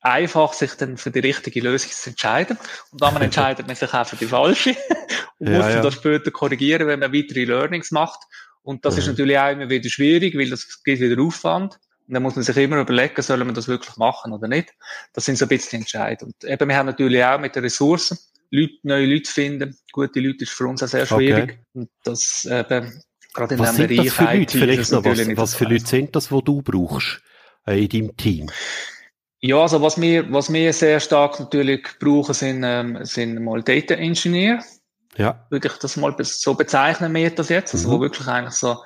[0.00, 2.58] einfach, sich dann für die richtige Lösung zu entscheiden.
[2.90, 4.70] Und dann entscheidet man sich auch für die falsche
[5.38, 5.82] und ja, muss ja.
[5.82, 8.20] das später korrigieren, wenn man weitere Learnings macht.
[8.62, 9.02] Und das ja.
[9.02, 11.78] ist natürlich auch immer wieder schwierig, weil das geht wieder Aufwand.
[12.08, 14.72] Dann muss man sich immer überlegen, soll man das wirklich machen oder nicht.
[15.12, 16.32] Das sind so ein bisschen die Entscheidungen.
[16.40, 18.18] Und eben, wir haben natürlich auch mit den Ressourcen
[18.50, 19.76] Leute, neue Leute finden.
[19.92, 21.42] Gute Leute ist für uns auch sehr schwierig.
[21.42, 21.58] Okay.
[21.74, 23.02] Und das eben,
[23.34, 23.98] gerade in was dem Bereich.
[23.98, 24.58] Was sind das für Leute?
[24.58, 27.22] Vielleicht noch, was, was für Leute sind das, die du brauchst
[27.66, 28.50] äh, in deinem Team?
[29.40, 33.94] Ja, also was wir, was wir sehr stark natürlich brauchen, sind, ähm, sind mal Data
[33.94, 34.62] Engineer.
[35.16, 35.46] Ja.
[35.50, 37.92] Würde ich das mal so bezeichnen wir das jetzt, also mhm.
[37.92, 38.76] wo wirklich eigentlich so,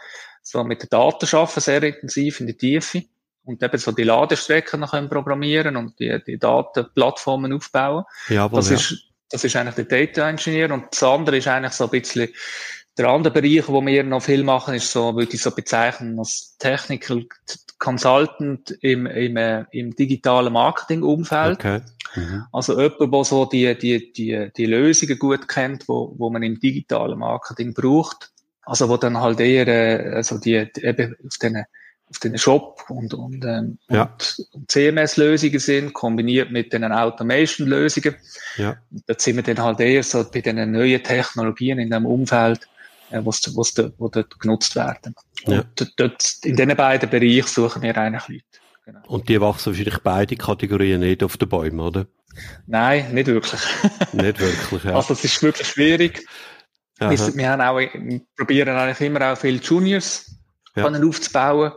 [0.50, 3.04] so mit den Daten arbeiten, sehr intensiv in die Tiefe
[3.44, 8.04] und eben so die Ladestrecken noch können programmieren und die, die Datenplattformen aufbauen.
[8.28, 8.76] Ja, das ja.
[8.76, 12.28] ist, das ist eigentlich der Data Engineer und das andere ist eigentlich so ein bisschen
[12.98, 16.56] der andere Bereich, wo wir noch viel machen, ist so, würde ich so bezeichnen, als
[16.58, 17.24] Technical
[17.78, 21.58] Consultant im, im, äh, im digitalen Marketing-Umfeld.
[21.58, 21.80] Okay.
[22.14, 22.44] Mhm.
[22.52, 26.60] Also jemand, der so die, die, die, die Lösungen gut kennt, wo, wo man im
[26.60, 28.32] digitalen Marketing braucht.
[28.70, 31.64] Also wo dann halt eher äh, also die, die eben auf den
[32.10, 34.12] auf den Shop und, und, ähm, ja.
[34.52, 38.16] und CMS-Lösungen sind, kombiniert mit den Automation-Lösungen.
[38.56, 38.76] Ja.
[39.06, 42.68] Da sind wir dann halt eher so bei den neuen Technologien in dem Umfeld,
[43.10, 45.14] äh, was, was, da, wo dort genutzt werden.
[45.46, 45.60] Ja.
[45.60, 48.44] Und dort, in diesen beiden Bereichen suchen wir eigentlich Leute.
[48.86, 49.00] Genau.
[49.06, 52.06] Und die wachsen wahrscheinlich beide Kategorien nicht auf den Bäumen, oder?
[52.66, 53.60] Nein, nicht wirklich.
[54.12, 54.94] nicht wirklich, ja.
[54.96, 56.26] Also es ist wirklich schwierig.
[57.00, 60.36] Wir, wir, haben auch, wir probieren eigentlich immer auch viele Juniors
[60.76, 60.86] ja.
[60.86, 61.72] aufzubauen,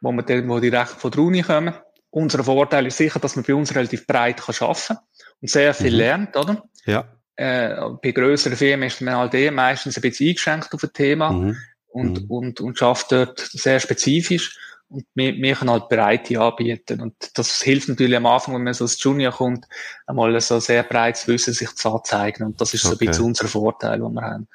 [0.00, 1.74] wo, wir dann, wo direkt von der Uni kommen.
[2.10, 4.98] Unser Vorteil ist sicher, dass man bei uns relativ breit kann arbeiten kann
[5.40, 5.98] und sehr viel mhm.
[5.98, 6.64] lernt, oder?
[6.84, 10.92] Ja äh, bei größeren Firmen ist man halt eh meistens ein bisschen eingeschränkt auf ein
[10.92, 11.56] Thema mhm.
[11.88, 12.30] und, mhm.
[12.30, 14.58] und, und schafft dort sehr spezifisch.
[14.88, 17.00] Und wir, wir können halt Breite anbieten.
[17.00, 19.66] Und das hilft natürlich am Anfang, wenn man so als Junior kommt,
[20.06, 22.44] einmal so sehr breites Wissen sich zu anzeigen.
[22.44, 22.94] Und das ist okay.
[22.94, 24.48] so ein bisschen unser Vorteil, den wir haben.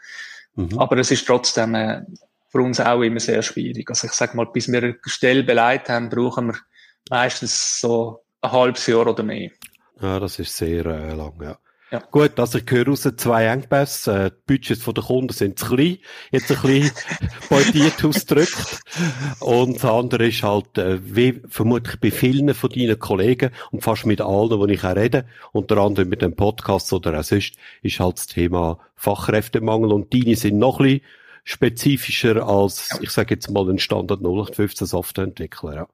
[0.55, 0.79] Mhm.
[0.79, 2.01] Aber es ist trotzdem äh,
[2.49, 3.89] für uns auch immer sehr schwierig.
[3.89, 6.55] Also ich sage mal, bis wir eine Stelle beleidigt haben, brauchen wir
[7.09, 9.51] meistens so ein halbes Jahr oder mehr.
[10.01, 11.57] Ja, das ist sehr äh, lang, ja.
[11.91, 11.99] Ja.
[12.09, 15.97] Gut, also ich höre raus, zwei Engpässe, äh, die Budgets der Kunden sind zu klein,
[16.31, 16.91] jetzt ein bisschen
[17.49, 18.81] pointiert ausgedrückt.
[19.41, 24.05] Und das andere ist halt, äh, wie vermutlich bei vielen von deinen Kollegen und fast
[24.05, 27.99] mit allen, die ich auch rede, unter anderem mit dem Podcast oder auch sonst, ist
[27.99, 31.01] halt das Thema Fachkräftemangel und deine sind noch ein bisschen
[31.43, 35.75] spezifischer als, ich sage jetzt mal, ein Standard 0815 Softwareentwickler.
[35.75, 35.87] Ja.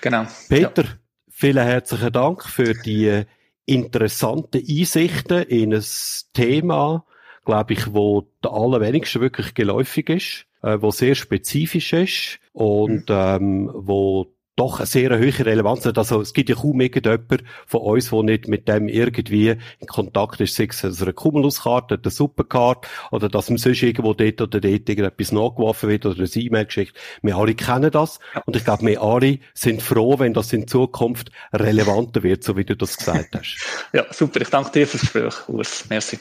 [0.00, 0.26] Genau.
[0.48, 0.90] Peter, ja.
[1.30, 3.26] vielen herzlichen Dank für die
[3.66, 5.84] interessante Einsichten in ein
[6.32, 7.04] Thema,
[7.44, 13.16] glaube ich, wo der allerwenigsten wirklich geläufig ist, äh, wo sehr spezifisch ist und mhm.
[13.16, 15.98] ähm, wo doch eine sehr hohe Relevanz hat.
[15.98, 20.40] Also es gibt ja kaum irgendjemand von uns, der nicht mit dem irgendwie in Kontakt
[20.40, 24.88] ist, sei es eine Cumulus-Karte, eine Supercard oder dass man sonst irgendwo dort oder dort
[24.88, 26.96] irgendetwas nachgeworfen wird oder ein E-Mail geschickt.
[27.22, 31.30] Wir alle kennen das und ich glaube, wir alle sind froh, wenn das in Zukunft
[31.52, 33.56] relevanter wird, so wie du das gesagt hast.
[33.92, 34.40] ja, super.
[34.40, 35.84] Ich danke dir fürs Gespräch, Urs.
[35.88, 36.18] Merci.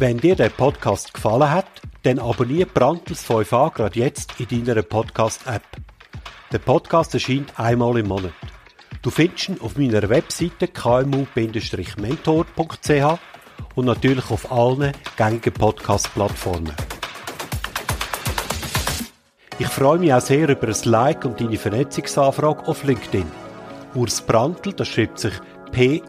[0.00, 1.66] Wenn dir der Podcast gefallen hat,
[2.04, 5.64] dann abonniere Brandtels 5a gerade jetzt in deiner Podcast-App.
[6.52, 8.30] Der Podcast erscheint einmal im Monat.
[9.02, 13.18] Du findest ihn auf meiner Webseite kmu-mentor.ch
[13.74, 16.70] und natürlich auf allen gängigen Podcast-Plattformen.
[19.58, 23.26] Ich freue mich auch sehr über ein Like und deine Vernetzungsanfrage auf LinkedIn.
[23.96, 25.34] Urs Brandl, das schreibt sich
[25.72, 26.08] P-R-A-N-T-L,